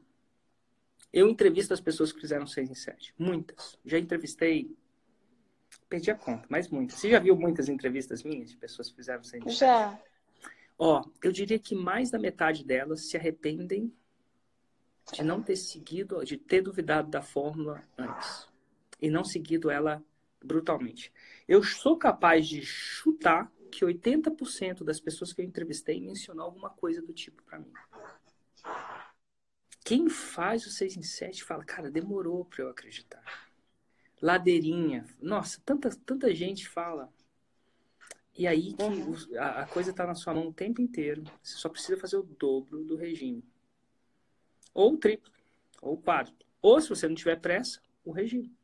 eu 1.12 1.28
entrevisto 1.28 1.72
as 1.72 1.80
pessoas 1.80 2.12
que 2.12 2.20
fizeram 2.20 2.46
6 2.46 2.70
em 2.70 2.74
7. 2.74 3.14
Muitas. 3.18 3.78
Já 3.84 3.98
entrevistei. 3.98 4.74
Perdi 5.88 6.10
a 6.10 6.14
conta, 6.14 6.46
mas 6.48 6.68
muitas. 6.68 6.98
Você 6.98 7.10
já 7.10 7.18
viu 7.18 7.36
muitas 7.36 7.68
entrevistas 7.68 8.22
minhas 8.22 8.50
de 8.50 8.56
pessoas 8.56 8.90
que 8.90 8.96
fizeram 8.96 9.22
6 9.22 9.42
em 9.42 9.48
7? 9.48 9.58
Já. 9.58 9.98
Ó, 10.78 11.04
eu 11.22 11.32
diria 11.32 11.58
que 11.58 11.74
mais 11.74 12.10
da 12.10 12.18
metade 12.18 12.64
delas 12.64 13.08
se 13.08 13.16
arrependem 13.16 13.92
de 15.12 15.22
não 15.22 15.42
ter 15.42 15.56
seguido, 15.56 16.24
de 16.24 16.36
ter 16.36 16.62
duvidado 16.62 17.10
da 17.10 17.22
fórmula 17.22 17.82
antes 17.96 18.48
e 19.00 19.10
não 19.10 19.24
seguido 19.24 19.70
ela 19.70 20.02
brutalmente. 20.42 21.12
Eu 21.46 21.62
sou 21.62 21.96
capaz 21.96 22.46
de 22.46 22.64
chutar 22.64 23.50
que 23.70 23.84
80% 23.84 24.84
das 24.84 25.00
pessoas 25.00 25.32
que 25.32 25.40
eu 25.40 25.44
entrevistei 25.44 26.00
mencionou 26.00 26.44
alguma 26.44 26.70
coisa 26.70 27.02
do 27.02 27.12
tipo 27.12 27.42
para 27.42 27.58
mim. 27.58 27.72
Quem 29.84 30.08
faz 30.08 30.66
o 30.66 30.70
6 30.70 30.96
em 30.96 31.02
7 31.02 31.44
fala, 31.44 31.64
cara, 31.64 31.90
demorou 31.90 32.44
para 32.44 32.64
eu 32.64 32.68
acreditar. 32.68 33.22
Ladeirinha. 34.20 35.06
Nossa, 35.20 35.60
tanta, 35.64 35.90
tanta 36.04 36.34
gente 36.34 36.68
fala. 36.68 37.12
E 38.36 38.46
aí 38.46 38.74
que 38.74 39.36
a, 39.36 39.62
a 39.62 39.66
coisa 39.66 39.90
está 39.90 40.06
na 40.06 40.14
sua 40.14 40.34
mão 40.34 40.48
o 40.48 40.52
tempo 40.52 40.80
inteiro. 40.80 41.24
Você 41.42 41.56
só 41.56 41.68
precisa 41.68 41.98
fazer 41.98 42.16
o 42.16 42.22
dobro 42.22 42.84
do 42.84 42.96
regime. 42.96 43.44
Ou 44.78 44.92
o 44.92 44.96
triplo, 44.96 45.32
ou 45.82 45.94
o 45.94 46.00
quádruplo. 46.00 46.46
Ou, 46.62 46.80
se 46.80 46.88
você 46.88 47.08
não 47.08 47.14
tiver 47.16 47.40
pressa, 47.40 47.82
o 48.04 48.12
regime. 48.12 48.56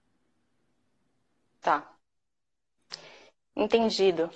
Tá. 1.60 1.92
Entendido. 3.56 4.30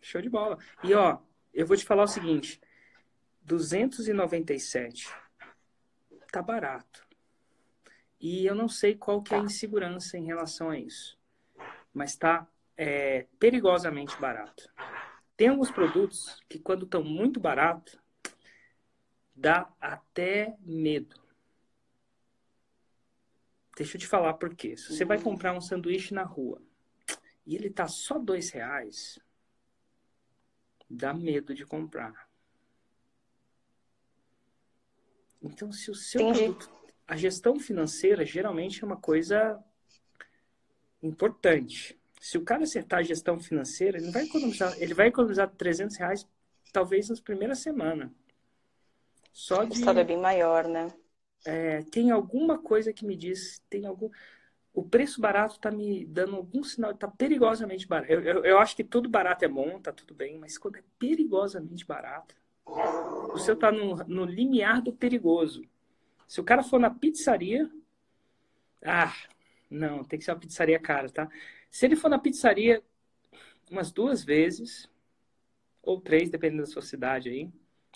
Show 0.00 0.20
de 0.20 0.28
bola. 0.28 0.58
E, 0.82 0.92
ó, 0.94 1.20
eu 1.54 1.64
vou 1.64 1.76
te 1.76 1.84
falar 1.84 2.02
o 2.02 2.08
seguinte. 2.08 2.60
297 3.42 5.08
tá 6.32 6.42
barato. 6.42 7.06
E 8.20 8.44
eu 8.44 8.56
não 8.56 8.68
sei 8.68 8.96
qual 8.96 9.22
que 9.22 9.34
é 9.34 9.36
a 9.36 9.40
tá. 9.40 9.46
insegurança 9.46 10.18
em 10.18 10.24
relação 10.24 10.70
a 10.70 10.76
isso. 10.76 11.16
Mas 11.94 12.16
tá 12.16 12.48
é, 12.76 13.28
perigosamente 13.38 14.20
barato. 14.20 14.68
Tem 15.36 15.46
alguns 15.46 15.70
produtos 15.70 16.42
que 16.48 16.58
quando 16.58 16.84
estão 16.84 17.04
muito 17.04 17.38
barato, 17.38 18.01
dá 19.42 19.68
até 19.80 20.56
medo. 20.60 21.20
Deixa 23.76 23.96
eu 23.96 24.00
te 24.00 24.06
falar 24.06 24.34
por 24.34 24.54
quê. 24.54 24.76
Se 24.76 24.94
você 24.94 25.04
vai 25.04 25.16
uhum. 25.16 25.24
comprar 25.24 25.52
um 25.52 25.60
sanduíche 25.60 26.14
na 26.14 26.22
rua 26.22 26.62
e 27.44 27.56
ele 27.56 27.68
tá 27.68 27.88
só 27.88 28.20
dois 28.20 28.50
reais, 28.50 29.18
dá 30.88 31.12
medo 31.12 31.54
de 31.54 31.66
comprar. 31.66 32.30
Então, 35.42 35.72
se 35.72 35.90
o 35.90 35.94
seu 35.94 36.20
Entendi. 36.20 36.44
produto, 36.44 36.70
a 37.08 37.16
gestão 37.16 37.58
financeira 37.58 38.24
geralmente 38.24 38.84
é 38.84 38.86
uma 38.86 38.96
coisa 38.96 39.60
importante. 41.02 41.98
Se 42.20 42.38
o 42.38 42.44
cara 42.44 42.62
acertar 42.62 43.00
a 43.00 43.02
gestão 43.02 43.40
financeira, 43.40 43.98
ele 43.98 44.12
vai 44.12 44.22
economizar, 44.22 44.80
ele 44.80 44.94
vai 44.94 45.08
economizar 45.08 45.50
300 45.50 45.96
reais 45.96 46.28
talvez 46.72 47.08
nas 47.08 47.20
primeiras 47.20 47.58
semanas. 47.58 48.08
Só 49.32 49.64
de. 49.64 49.70
O 49.70 49.74
estado 49.74 50.00
é 50.00 50.04
bem 50.04 50.18
maior, 50.18 50.68
né? 50.68 50.92
É, 51.44 51.82
tem 51.84 52.10
alguma 52.10 52.58
coisa 52.58 52.92
que 52.92 53.04
me 53.04 53.16
diz, 53.16 53.60
tem 53.68 53.86
algum. 53.86 54.10
O 54.74 54.82
preço 54.82 55.20
barato 55.20 55.56
está 55.56 55.70
me 55.70 56.04
dando 56.06 56.36
algum 56.36 56.62
sinal, 56.62 56.92
está 56.92 57.08
perigosamente 57.08 57.86
barato. 57.86 58.12
Eu, 58.12 58.22
eu, 58.22 58.44
eu, 58.44 58.58
acho 58.58 58.76
que 58.76 58.84
tudo 58.84 59.08
barato 59.08 59.44
é 59.44 59.48
bom, 59.48 59.78
tá 59.80 59.92
tudo 59.92 60.14
bem, 60.14 60.38
mas 60.38 60.56
quando 60.56 60.76
é 60.76 60.82
perigosamente 60.98 61.84
barato, 61.84 62.34
o 62.64 63.38
seu 63.38 63.54
está 63.54 63.70
no, 63.70 63.96
no 64.04 64.24
limiar 64.24 64.80
do 64.80 64.92
perigoso. 64.92 65.62
Se 66.26 66.40
o 66.40 66.44
cara 66.44 66.62
for 66.62 66.80
na 66.80 66.88
pizzaria, 66.88 67.70
ah, 68.82 69.14
não, 69.68 70.04
tem 70.04 70.18
que 70.18 70.24
ser 70.24 70.32
uma 70.32 70.40
pizzaria 70.40 70.78
cara, 70.78 71.10
tá? 71.10 71.28
Se 71.70 71.84
ele 71.84 71.96
for 71.96 72.08
na 72.08 72.18
pizzaria 72.18 72.82
umas 73.70 73.90
duas 73.90 74.24
vezes, 74.24 74.88
ou 75.82 76.00
três, 76.00 76.30
dependendo 76.30 76.62
da 76.62 76.68
sua 76.68 76.82
cidade 76.82 77.28
aí, 77.28 77.50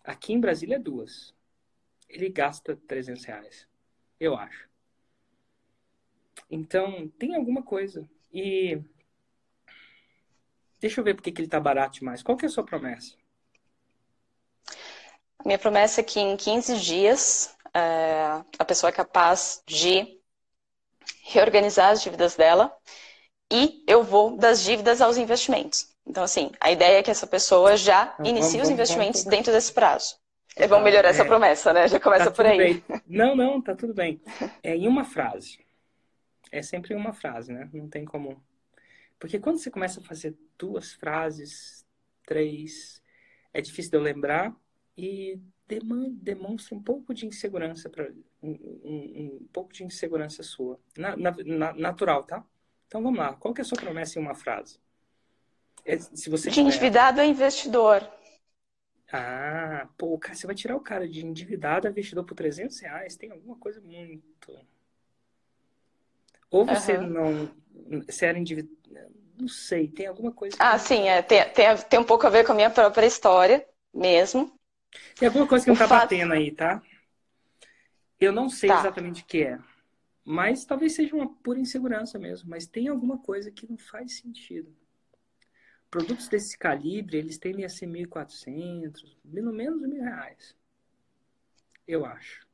Aqui 0.06 0.32
em 0.32 0.40
Brasília 0.40 0.76
é 0.76 0.78
duas. 0.78 1.34
Ele 2.08 2.28
gasta 2.28 2.76
300 2.86 3.24
reais. 3.24 3.68
Eu 4.20 4.36
acho. 4.36 4.68
Então, 6.48 7.08
tem 7.18 7.34
alguma 7.34 7.62
coisa. 7.62 8.08
E 8.32 8.80
deixa 10.78 11.00
eu 11.00 11.04
ver 11.04 11.14
porque 11.14 11.32
que 11.32 11.40
ele 11.40 11.48
tá 11.48 11.58
barato 11.58 11.98
demais. 11.98 12.22
Qual 12.22 12.38
que 12.38 12.44
é 12.44 12.48
a 12.48 12.50
sua 12.50 12.64
promessa? 12.64 13.16
Minha 15.44 15.58
promessa 15.58 16.00
é 16.00 16.04
que 16.04 16.20
em 16.20 16.36
15 16.36 16.80
dias 16.80 17.56
é, 17.74 18.44
a 18.58 18.64
pessoa 18.64 18.90
é 18.90 18.92
capaz 18.92 19.62
de 19.66 20.20
reorganizar 21.24 21.90
as 21.90 22.02
dívidas 22.02 22.36
dela 22.36 22.72
e 23.52 23.84
eu 23.86 24.02
vou 24.04 24.36
das 24.36 24.62
dívidas 24.62 25.00
aos 25.00 25.16
investimentos. 25.16 25.95
Então, 26.06 26.22
assim, 26.22 26.52
a 26.60 26.70
ideia 26.70 26.98
é 26.98 27.02
que 27.02 27.10
essa 27.10 27.26
pessoa 27.26 27.76
já 27.76 28.14
então, 28.14 28.26
inicie 28.26 28.52
vamos, 28.52 28.68
os 28.68 28.72
investimentos 28.72 29.24
vamos, 29.24 29.36
dentro 29.36 29.52
desse 29.52 29.72
prazo. 29.72 30.16
É 30.54 30.66
bom 30.66 30.80
melhorar 30.80 31.08
é, 31.08 31.10
essa 31.10 31.24
promessa, 31.24 31.72
né? 31.72 31.88
Já 31.88 32.00
começa 32.00 32.26
tá 32.26 32.30
por 32.30 32.46
aí. 32.46 32.56
Bem. 32.56 32.84
Não, 33.06 33.34
não, 33.36 33.60
tá 33.60 33.74
tudo 33.74 33.92
bem. 33.92 34.20
É 34.62 34.74
em 34.74 34.86
uma 34.86 35.04
frase. 35.04 35.58
É 36.50 36.62
sempre 36.62 36.94
uma 36.94 37.12
frase, 37.12 37.52
né? 37.52 37.68
Não 37.72 37.88
tem 37.88 38.04
como. 38.04 38.42
Porque 39.18 39.38
quando 39.38 39.58
você 39.58 39.70
começa 39.70 40.00
a 40.00 40.02
fazer 40.02 40.34
duas 40.56 40.92
frases, 40.92 41.84
três, 42.24 43.02
é 43.52 43.60
difícil 43.60 43.90
de 43.90 43.96
eu 43.96 44.02
lembrar 44.02 44.54
e 44.96 45.40
demonstra 46.22 46.74
um 46.74 46.82
pouco 46.82 47.12
de 47.12 47.26
insegurança 47.26 47.90
para 47.90 48.08
um, 48.42 48.50
um, 48.50 49.40
um, 49.42 49.48
pouco 49.52 49.72
de 49.72 49.84
insegurança 49.84 50.42
sua, 50.42 50.78
na, 50.96 51.16
na, 51.16 51.34
na, 51.44 51.72
natural, 51.74 52.22
tá? 52.22 52.44
Então 52.86 53.02
vamos 53.02 53.18
lá. 53.18 53.34
Qual 53.34 53.52
que 53.52 53.60
é 53.60 53.62
a 53.62 53.64
sua 53.64 53.78
promessa 53.78 54.18
em 54.18 54.22
uma 54.22 54.34
frase? 54.34 54.78
É, 55.86 55.98
se 55.98 56.28
você 56.28 56.50
de 56.50 56.60
endividado 56.60 57.20
é 57.20 57.26
investidor. 57.26 58.06
Ah, 59.12 59.88
pô, 59.96 60.18
cara, 60.18 60.34
você 60.34 60.46
vai 60.46 60.56
tirar 60.56 60.74
o 60.74 60.80
cara 60.80 61.08
de 61.08 61.24
endividado 61.24 61.86
a 61.86 61.90
investidor 61.90 62.24
por 62.24 62.34
300 62.34 62.78
reais? 62.80 63.16
Tem 63.16 63.30
alguma 63.30 63.56
coisa 63.56 63.80
muito. 63.80 64.58
Ou 66.50 66.66
você 66.66 66.96
uhum. 66.96 67.06
não. 67.06 67.50
Você 68.04 68.26
era 68.26 68.36
endividado. 68.36 68.76
Não 69.38 69.46
sei, 69.46 69.86
tem 69.86 70.06
alguma 70.06 70.32
coisa. 70.32 70.56
Ah, 70.58 70.78
sim, 70.78 71.08
é, 71.08 71.22
tem, 71.22 71.48
tem, 71.50 71.76
tem 71.76 72.00
um 72.00 72.04
pouco 72.04 72.26
a 72.26 72.30
ver 72.30 72.44
com 72.44 72.52
a 72.52 72.54
minha 72.54 72.70
própria 72.70 73.06
história 73.06 73.64
mesmo. 73.94 74.52
Tem 75.14 75.28
alguma 75.28 75.46
coisa 75.46 75.64
que 75.64 75.70
o 75.70 75.74
não 75.74 75.78
tá 75.78 75.86
fato... 75.86 76.02
batendo 76.02 76.32
aí, 76.32 76.50
tá? 76.50 76.82
Eu 78.18 78.32
não 78.32 78.48
sei 78.48 78.70
tá. 78.70 78.80
exatamente 78.80 79.22
o 79.22 79.26
que 79.26 79.44
é. 79.44 79.58
Mas 80.24 80.64
talvez 80.64 80.94
seja 80.94 81.14
uma 81.14 81.28
pura 81.28 81.60
insegurança 81.60 82.18
mesmo. 82.18 82.48
Mas 82.48 82.66
tem 82.66 82.88
alguma 82.88 83.18
coisa 83.18 83.50
que 83.50 83.68
não 83.68 83.76
faz 83.76 84.18
sentido. 84.18 84.74
Produtos 85.90 86.28
desse 86.28 86.58
calibre, 86.58 87.16
eles 87.16 87.38
tendem 87.38 87.64
a 87.64 87.68
ser 87.68 87.86
1.400, 87.86 89.16
pelo 89.32 89.52
menos 89.52 89.80
mil 89.82 90.02
reais. 90.02 90.56
Eu 91.86 92.04
acho. 92.04 92.46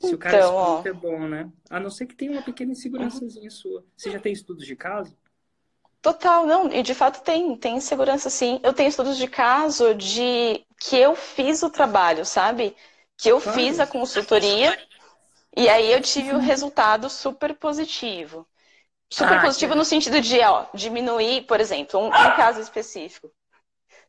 Se 0.00 0.08
então, 0.08 0.14
o 0.14 0.18
cara 0.18 0.38
explica, 0.38 0.88
é 0.88 0.92
bom, 0.92 1.28
né? 1.28 1.50
A 1.70 1.78
não 1.78 1.90
ser 1.90 2.06
que 2.06 2.14
tenha 2.14 2.32
uma 2.32 2.42
pequena 2.42 2.72
insegurançazinha 2.72 3.50
sua. 3.50 3.84
Você 3.96 4.10
já 4.10 4.18
tem 4.18 4.32
estudos 4.32 4.66
de 4.66 4.76
caso? 4.76 5.16
Total, 6.02 6.46
não. 6.46 6.70
E 6.70 6.82
de 6.82 6.94
fato 6.94 7.22
tem, 7.22 7.56
tem 7.56 7.80
segurança 7.80 8.28
sim. 8.28 8.60
Eu 8.62 8.74
tenho 8.74 8.88
estudos 8.88 9.16
de 9.16 9.26
caso 9.26 9.94
de 9.94 10.62
que 10.78 10.96
eu 10.96 11.16
fiz 11.16 11.62
o 11.62 11.70
trabalho, 11.70 12.26
sabe? 12.26 12.76
Que 13.16 13.30
eu 13.30 13.40
claro. 13.40 13.58
fiz 13.58 13.80
a 13.80 13.86
consultoria 13.86 14.78
e 15.56 15.68
aí 15.68 15.92
eu 15.92 16.02
tive 16.02 16.32
o 16.32 16.36
um 16.36 16.40
resultado 16.40 17.08
super 17.08 17.54
positivo. 17.54 18.46
Super 19.10 19.38
ah, 19.38 19.40
positivo 19.42 19.74
no 19.74 19.84
sentido 19.84 20.20
de 20.20 20.40
ó, 20.40 20.66
diminuir, 20.74 21.42
por 21.42 21.60
exemplo, 21.60 22.00
um, 22.00 22.06
um, 22.06 22.10
caso 22.10 22.60
específico. 22.60 23.30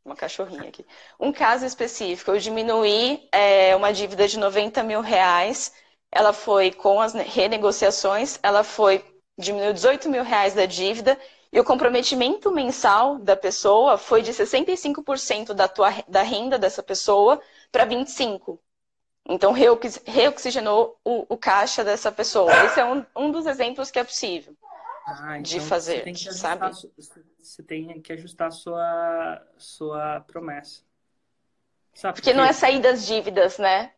Uma 0.03 0.15
cachorrinha 0.15 0.69
aqui. 0.69 0.85
Um 1.19 1.31
caso 1.31 1.65
específico, 1.65 2.31
eu 2.31 2.39
diminuí 2.39 3.27
é, 3.31 3.75
uma 3.75 3.91
dívida 3.91 4.27
de 4.27 4.39
90 4.39 4.83
mil 4.83 5.01
reais. 5.01 5.73
Ela 6.11 6.31
foi, 6.31 6.71
com 6.71 7.01
as 7.01 7.13
renegociações, 7.13 8.39
ela 8.41 8.63
foi, 8.63 9.03
diminuiu 9.37 9.73
18 9.73 10.09
mil 10.09 10.23
reais 10.23 10.53
da 10.53 10.65
dívida 10.65 11.19
e 11.55 11.59
o 11.59 11.63
comprometimento 11.63 12.51
mensal 12.51 13.17
da 13.17 13.35
pessoa 13.35 13.97
foi 13.97 14.21
de 14.21 14.31
65% 14.31 15.53
da, 15.53 15.67
tua, 15.67 15.89
da 16.07 16.21
renda 16.21 16.57
dessa 16.57 16.83
pessoa 16.83 17.41
para 17.71 17.87
25%. 17.87 18.59
Então, 19.27 19.51
reoxigenou 19.51 20.99
o, 21.03 21.25
o, 21.29 21.37
caixa 21.37 21.83
dessa 21.83 22.11
pessoa. 22.11 22.51
Esse 22.65 22.79
é 22.79 22.85
um, 22.85 23.03
um 23.15 23.31
dos 23.31 23.47
exemplos 23.47 23.89
que 23.89 23.97
é 23.97 24.03
possível. 24.03 24.55
Ah, 25.05 25.37
então 25.37 25.43
de 25.43 25.59
fazer, 25.59 25.97
você 25.97 26.01
tem 26.01 26.13
que 26.13 26.27
ajustar, 26.27 26.73
sabe? 26.73 27.21
Você 27.37 27.63
tem 27.63 28.01
que 28.01 28.13
ajustar 28.13 28.47
a 28.47 28.51
sua, 28.51 29.47
sua 29.55 30.19
promessa. 30.21 30.81
Sabe 31.93 32.15
porque, 32.15 32.31
porque 32.31 32.33
não 32.33 32.43
é 32.43 32.51
sair 32.51 32.81
das 32.81 33.05
dívidas, 33.05 33.59
né? 33.59 33.93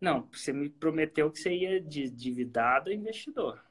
Não, 0.00 0.28
você 0.32 0.52
me 0.52 0.70
prometeu 0.70 1.30
que 1.30 1.38
você 1.38 1.54
ia 1.54 1.80
de 1.80 2.04
endividado 2.04 2.90
a 2.90 2.94
investidor. 2.94 3.62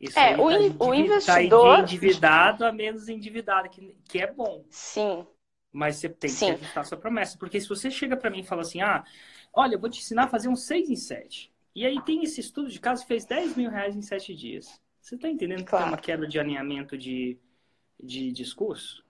Isso 0.00 0.18
é, 0.18 0.36
o, 0.36 0.48
tá 0.74 0.84
o 0.84 0.94
investidor. 0.94 1.76
Tá 1.78 1.82
de 1.82 1.96
endividado 1.96 2.64
a 2.64 2.72
menos 2.72 3.08
endividado, 3.08 3.68
que, 3.68 3.96
que 4.08 4.20
é 4.20 4.32
bom. 4.32 4.64
Sim. 4.70 5.26
Mas 5.72 5.96
você 5.96 6.08
tem 6.08 6.30
Sim. 6.30 6.46
que 6.46 6.52
ajustar 6.52 6.82
a 6.82 6.86
sua 6.86 6.98
promessa. 6.98 7.36
Porque 7.36 7.60
se 7.60 7.68
você 7.68 7.90
chega 7.90 8.16
para 8.16 8.30
mim 8.30 8.40
e 8.40 8.46
fala 8.46 8.62
assim: 8.62 8.80
ah, 8.80 9.04
olha, 9.52 9.74
eu 9.74 9.80
vou 9.80 9.90
te 9.90 9.98
ensinar 10.00 10.24
a 10.24 10.28
fazer 10.28 10.48
um 10.48 10.56
6 10.56 10.88
em 10.88 10.96
7. 10.96 11.52
E 11.74 11.84
aí 11.84 12.00
tem 12.02 12.22
esse 12.22 12.40
estudo 12.40 12.70
de 12.70 12.80
caso 12.80 13.02
que 13.02 13.08
fez 13.08 13.24
10 13.24 13.56
mil 13.56 13.70
reais 13.70 13.96
em 13.96 14.02
7 14.02 14.34
dias. 14.34 14.80
Você 15.08 15.14
está 15.14 15.26
entendendo 15.26 15.60
que 15.60 15.70
claro. 15.70 15.86
tem 15.86 15.92
uma 15.94 15.98
quebra 15.98 16.28
de 16.28 16.38
alinhamento 16.38 16.98
de, 16.98 17.38
de 17.98 18.30
discurso? 18.30 19.02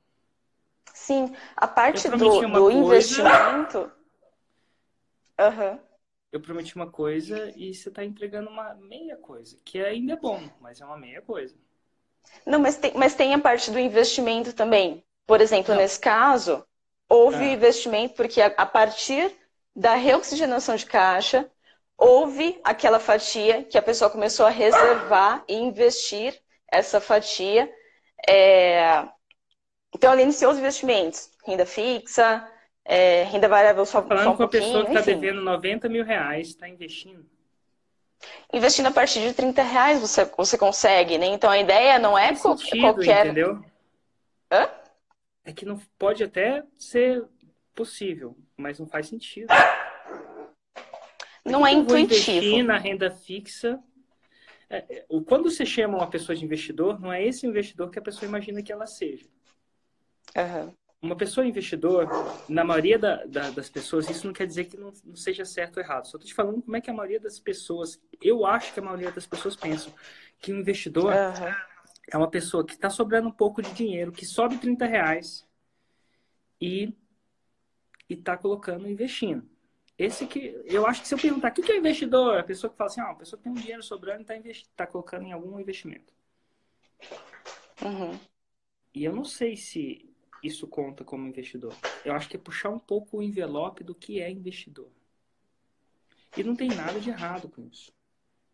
Sim, 0.95 1.35
a 1.57 1.67
parte 1.67 2.09
do, 2.09 2.17
do 2.17 2.29
coisa, 2.53 2.79
investimento. 2.79 3.91
Uhum. 5.41 5.81
Eu 6.31 6.41
prometi 6.41 6.77
uma 6.77 6.89
coisa 6.89 7.53
e 7.57 7.75
você 7.75 7.89
está 7.89 8.05
entregando 8.05 8.49
uma 8.49 8.75
meia 8.75 9.17
coisa, 9.17 9.59
que 9.65 9.81
ainda 9.81 10.13
é 10.13 10.17
bom, 10.17 10.49
mas 10.61 10.81
é 10.81 10.85
uma 10.85 10.97
meia 10.97 11.21
coisa. 11.21 11.57
Não, 12.47 12.61
mas 12.61 12.77
tem, 12.77 12.93
mas 12.95 13.17
tem 13.17 13.35
a 13.35 13.39
parte 13.41 13.69
do 13.73 13.79
investimento 13.81 14.53
também. 14.53 15.05
Por 15.27 15.41
exemplo, 15.41 15.75
Não. 15.75 15.81
nesse 15.81 15.99
caso, 15.99 16.65
houve 17.09 17.43
ah. 17.43 17.53
investimento 17.53 18.15
porque 18.15 18.41
a, 18.41 18.47
a 18.57 18.67
partir 18.67 19.35
da 19.75 19.97
reoxigenação 19.97 20.77
de 20.77 20.87
caixa, 20.87 21.51
houve 21.99 22.61
aquela 22.63 23.01
fatia 23.01 23.65
que 23.65 23.77
a 23.77 23.83
pessoa 23.83 24.09
começou 24.09 24.47
a 24.47 24.51
reservar 24.51 25.45
e 25.49 25.57
investir 25.57 26.41
essa 26.71 27.01
fatia. 27.01 27.69
É... 28.27 29.05
Então, 29.93 30.13
ela 30.13 30.23
iniciou 30.23 30.53
os 30.53 30.59
investimentos, 30.59 31.31
renda 31.45 31.67
fixa, 31.67 32.49
é, 32.85 33.25
renda 33.25 33.49
variável 33.49 33.85
só, 33.85 34.03
Falando 34.03 34.25
só 34.25 34.33
um 34.33 34.37
com 34.37 34.43
a 34.45 34.49
pessoa 34.49 34.85
que 34.85 34.93
está 34.93 35.01
devendo 35.01 35.41
90 35.41 35.89
mil 35.89 36.05
reais, 36.05 36.49
está 36.49 36.69
investindo. 36.69 37.27
Investindo 38.53 38.87
a 38.87 38.91
partir 38.91 39.21
de 39.21 39.33
30 39.33 39.63
reais 39.63 40.01
você, 40.01 40.25
você 40.25 40.59
consegue, 40.59 41.19
né? 41.19 41.27
Então 41.27 41.51
a 41.51 41.59
ideia 41.59 41.99
não 41.99 42.19
é 42.19 42.35
sentido, 42.35 42.81
qualquer. 42.81 43.27
Entendeu? 43.27 43.65
Hã? 44.51 44.69
É 45.45 45.53
que 45.53 45.65
não 45.65 45.81
pode 45.99 46.23
até 46.23 46.63
ser 46.77 47.25
possível, 47.75 48.37
mas 48.57 48.79
não 48.79 48.87
faz 48.87 49.07
sentido 49.07 49.49
não 51.51 51.67
é 51.67 51.73
intuitivo. 51.73 52.31
investir 52.31 52.65
na 52.65 52.79
renda 52.79 53.11
fixa. 53.11 53.83
É, 54.71 54.77
é 54.77 55.07
quando 55.27 55.51
você 55.51 55.65
chama 55.65 55.97
uma 55.99 56.11
pessoa 56.11 56.37
de 56.37 56.45
investidor, 56.45 57.01
não 57.01 57.13
é 57.13 57.25
esse 57.25 57.47
investidor 57.47 57.91
que 57.91 57.99
a 57.99 58.03
pessoa 58.03 58.29
imagina 58.29 58.63
que 58.63 58.73
ela 58.73 58.87
seja. 58.87 59.27
Uhum. 60.37 60.73
Uma 61.01 61.17
pessoa 61.17 61.47
investidor, 61.47 62.09
na 62.49 62.65
maioria 62.65 62.99
da, 62.99 63.25
da, 63.25 63.51
das 63.51 63.71
pessoas, 63.71 64.11
isso 64.11 64.27
não 64.27 64.35
quer 64.35 64.47
dizer 64.47 64.65
que 64.65 64.77
não, 64.77 64.93
não 65.05 65.15
seja 65.15 65.45
certo 65.45 65.77
ou 65.77 65.83
errado. 65.83 66.07
Só 66.07 66.17
estou 66.17 66.29
te 66.29 66.35
falando 66.35 66.61
como 66.61 66.77
é 66.77 66.81
que 66.81 66.91
a 66.91 66.95
maioria 66.95 67.21
das 67.21 67.39
pessoas, 67.39 68.01
eu 68.21 68.45
acho 68.45 68.75
que 68.75 68.81
a 68.81 68.83
maioria 68.83 69.13
das 69.13 69.27
pessoas 69.27 69.55
pensam 69.55 69.93
que 70.41 70.53
um 70.53 70.59
investidor 70.59 71.13
uhum. 71.13 71.55
é 72.11 72.17
uma 72.17 72.29
pessoa 72.29 72.67
que 72.67 72.73
está 72.73 72.91
sobrando 72.91 73.29
um 73.29 73.33
pouco 73.33 73.63
de 73.63 73.73
dinheiro, 73.73 74.11
que 74.11 74.27
sobe 74.27 74.59
30 74.59 74.87
reais 74.87 75.47
e 76.61 76.93
está 78.09 78.37
colocando, 78.37 78.89
investindo. 78.89 79.49
Esse 79.99 80.27
que 80.29 80.63
eu 80.65 80.87
acho 80.87 81.03
que 81.03 81.09
se 81.09 81.15
eu 81.15 81.19
perguntar 81.19 81.51
o 81.51 81.53
que 81.53 81.73
é 81.73 81.77
investidor, 81.77 82.39
a 82.39 82.45
pessoa 82.45 82.71
que 82.71 82.77
fala 82.77 82.89
assim, 82.89 83.01
ah, 83.01 83.11
a 83.11 83.15
pessoa 83.17 83.37
que 83.37 83.43
tem 83.43 83.53
um 83.53 83.57
dinheiro 83.57 83.83
sobrando 83.83 84.25
e 84.31 84.51
está 84.51 84.69
tá 84.77 84.87
colocando 84.87 85.25
em 85.25 85.33
algum 85.33 85.59
investimento. 85.59 86.15
Uhum. 87.83 88.19
E 88.95 89.05
eu 89.05 89.13
não 89.13 89.25
sei 89.25 89.57
se 89.57 90.09
isso 90.43 90.69
conta 90.69 91.05
como 91.05 91.27
investidor. 91.27 91.75
Eu 92.05 92.13
acho 92.15 92.29
que 92.29 92.37
é 92.37 92.41
puxar 92.41 92.71
um 92.71 92.79
pouco 92.79 93.19
o 93.19 93.23
envelope 93.23 93.83
do 93.83 93.95
que 93.95 94.21
é 94.21 94.31
investidor. 94.31 94.89
E 96.37 96.45
não 96.45 96.55
tem 96.55 96.69
nada 96.69 97.01
de 97.01 97.11
errado 97.11 97.49
com 97.49 97.67
isso. 97.67 97.93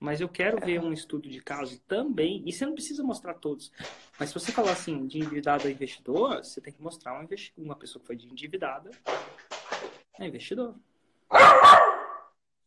Mas 0.00 0.20
eu 0.20 0.28
quero 0.28 0.64
ver 0.64 0.80
um 0.80 0.92
estudo 0.92 1.28
de 1.28 1.40
caso 1.40 1.78
também. 1.80 2.42
E 2.46 2.52
você 2.52 2.64
não 2.64 2.74
precisa 2.74 3.02
mostrar 3.02 3.34
todos. 3.34 3.70
Mas 4.18 4.30
se 4.30 4.34
você 4.34 4.50
falar 4.50 4.72
assim, 4.72 5.06
de 5.06 5.18
endividado 5.18 5.66
a 5.66 5.70
investidor, 5.70 6.42
você 6.42 6.60
tem 6.60 6.72
que 6.72 6.82
mostrar 6.82 7.12
uma, 7.12 7.28
uma 7.56 7.76
pessoa 7.76 8.00
que 8.00 8.06
foi 8.06 8.16
de 8.16 8.26
endividada 8.26 8.90
a 10.18 10.26
investidor. 10.26 10.74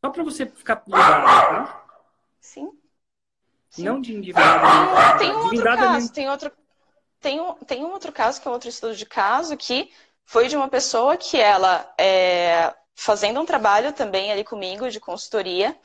Só 0.03 0.11
para 0.11 0.23
você 0.23 0.45
ficar 0.45 0.83
ligado, 0.85 1.25
tá? 1.25 1.85
Sim. 2.39 2.71
Sim. 3.69 3.83
Não 3.83 4.01
de 4.01 4.13
endividado. 4.13 5.17
Tem 5.19 5.31
um 5.31 5.43
outro 5.43 5.63
caso, 5.63 6.13
tem 6.13 6.29
outro, 6.29 6.51
tem 7.19 7.39
um, 7.41 7.53
tem 7.55 7.85
um 7.85 7.91
outro 7.91 8.11
caso 8.11 8.41
que 8.41 8.47
é 8.47 8.51
outro 8.51 8.69
estudo 8.69 8.95
de 8.95 9.05
caso 9.05 9.57
que 9.57 9.91
foi 10.25 10.47
de 10.47 10.57
uma 10.57 10.67
pessoa 10.67 11.17
que 11.17 11.37
ela 11.37 11.93
é, 11.97 12.73
fazendo 12.95 13.39
um 13.39 13.45
trabalho 13.45 13.93
também 13.93 14.31
ali 14.31 14.43
comigo 14.43 14.89
de 14.89 14.99
consultoria, 14.99 15.77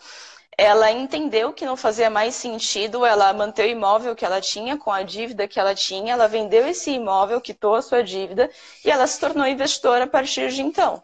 ela 0.57 0.91
entendeu 0.91 1.53
que 1.53 1.65
não 1.65 1.77
fazia 1.77 2.11
mais 2.11 2.35
sentido 2.35 3.07
ela 3.07 3.33
manter 3.33 3.67
o 3.67 3.71
imóvel 3.71 4.15
que 4.15 4.25
ela 4.25 4.41
tinha 4.41 4.77
com 4.77 4.91
a 4.91 5.03
dívida 5.03 5.49
que 5.49 5.59
ela 5.59 5.75
tinha, 5.75 6.13
ela 6.13 6.29
vendeu 6.29 6.67
esse 6.67 6.91
imóvel, 6.91 7.41
quitou 7.41 7.75
a 7.75 7.83
sua 7.83 8.03
dívida 8.03 8.51
e 8.85 8.91
ela 8.91 9.07
se 9.07 9.19
tornou 9.19 9.47
investidora 9.47 10.05
a 10.05 10.09
partir 10.09 10.51
de 10.51 10.63
então. 10.63 11.03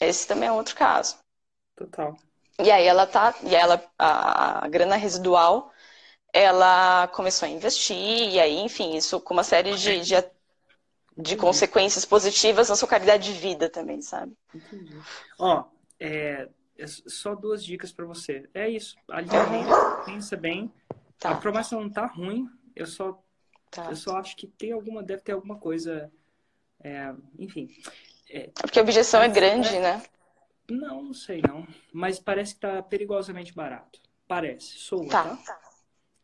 Esse 0.00 0.26
também 0.26 0.48
é 0.48 0.52
outro 0.52 0.74
caso. 0.74 1.18
Total. 1.76 2.16
E 2.58 2.70
aí 2.70 2.86
ela 2.86 3.06
tá, 3.06 3.34
e 3.42 3.54
ela 3.54 3.82
a, 3.98 4.64
a 4.66 4.68
grana 4.68 4.96
residual, 4.96 5.72
ela 6.32 7.08
começou 7.08 7.46
a 7.46 7.50
investir 7.50 7.96
e 7.96 8.40
aí, 8.40 8.58
enfim, 8.60 8.96
isso 8.96 9.20
com 9.20 9.34
uma 9.34 9.44
série 9.44 9.74
de, 9.76 10.00
de, 10.00 10.14
de 11.16 11.36
consequências 11.36 12.04
positivas 12.04 12.68
na 12.68 12.76
sua 12.76 12.88
qualidade 12.88 13.32
de 13.32 13.38
vida 13.40 13.68
também, 13.68 14.00
sabe? 14.02 14.32
Entendi. 14.54 14.94
Ó, 15.38 15.64
é, 15.98 16.48
é 16.78 16.86
só 16.86 17.34
duas 17.34 17.64
dicas 17.64 17.92
para 17.92 18.04
você. 18.04 18.48
É 18.54 18.68
isso. 18.68 18.96
Alinhamento, 19.10 19.70
pensa 20.04 20.36
bem. 20.36 20.70
Tá. 21.18 21.30
A 21.30 21.36
promessa 21.36 21.76
não 21.76 21.90
tá 21.90 22.06
ruim. 22.06 22.48
Eu 22.74 22.86
só, 22.86 23.22
Tá. 23.70 23.90
eu 23.90 23.96
só 23.96 24.16
acho 24.16 24.36
que 24.36 24.46
tem 24.46 24.72
alguma, 24.72 25.02
deve 25.02 25.22
ter 25.22 25.32
alguma 25.32 25.58
coisa. 25.58 26.10
é, 26.82 27.12
enfim. 27.38 27.68
É, 28.32 28.48
Porque 28.54 28.78
a 28.78 28.82
objeção 28.82 29.20
é 29.20 29.28
grande, 29.28 29.76
né? 29.78 30.02
não, 30.70 31.02
não 31.02 31.12
sei 31.12 31.42
não. 31.42 31.66
Mas 31.92 32.18
parece 32.18 32.54
que 32.54 32.60
tá 32.60 32.82
perigosamente 32.82 33.52
barato. 33.52 34.00
Parece. 34.28 34.78
Soa, 34.78 35.08
tá? 35.08 35.36
Tá. 35.36 35.60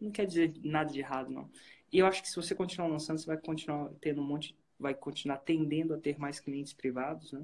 Não 0.00 0.12
quer 0.12 0.26
dizer 0.26 0.54
nada 0.62 0.92
de 0.92 1.00
errado, 1.00 1.30
não. 1.30 1.50
E 1.92 1.98
eu 1.98 2.06
acho 2.06 2.22
que 2.22 2.28
se 2.28 2.36
você 2.36 2.54
continuar 2.54 2.88
lançando, 2.88 3.18
você 3.18 3.26
vai 3.26 3.36
continuar 3.36 3.90
tendo 4.00 4.20
um 4.20 4.24
monte, 4.24 4.56
vai 4.78 4.94
continuar 4.94 5.38
tendendo 5.38 5.94
a 5.94 5.98
ter 5.98 6.18
mais 6.18 6.38
clientes 6.38 6.72
privados, 6.72 7.32
né? 7.32 7.42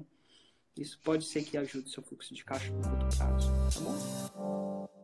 Isso 0.77 0.99
pode 1.03 1.25
ser 1.25 1.43
que 1.43 1.57
ajude 1.57 1.89
seu 1.89 2.01
fluxo 2.01 2.33
de 2.33 2.43
caixa 2.43 2.71
no 2.71 2.81
curto 2.81 3.17
prazo, 3.17 3.51
tá 3.73 3.79
bom? 3.81 5.02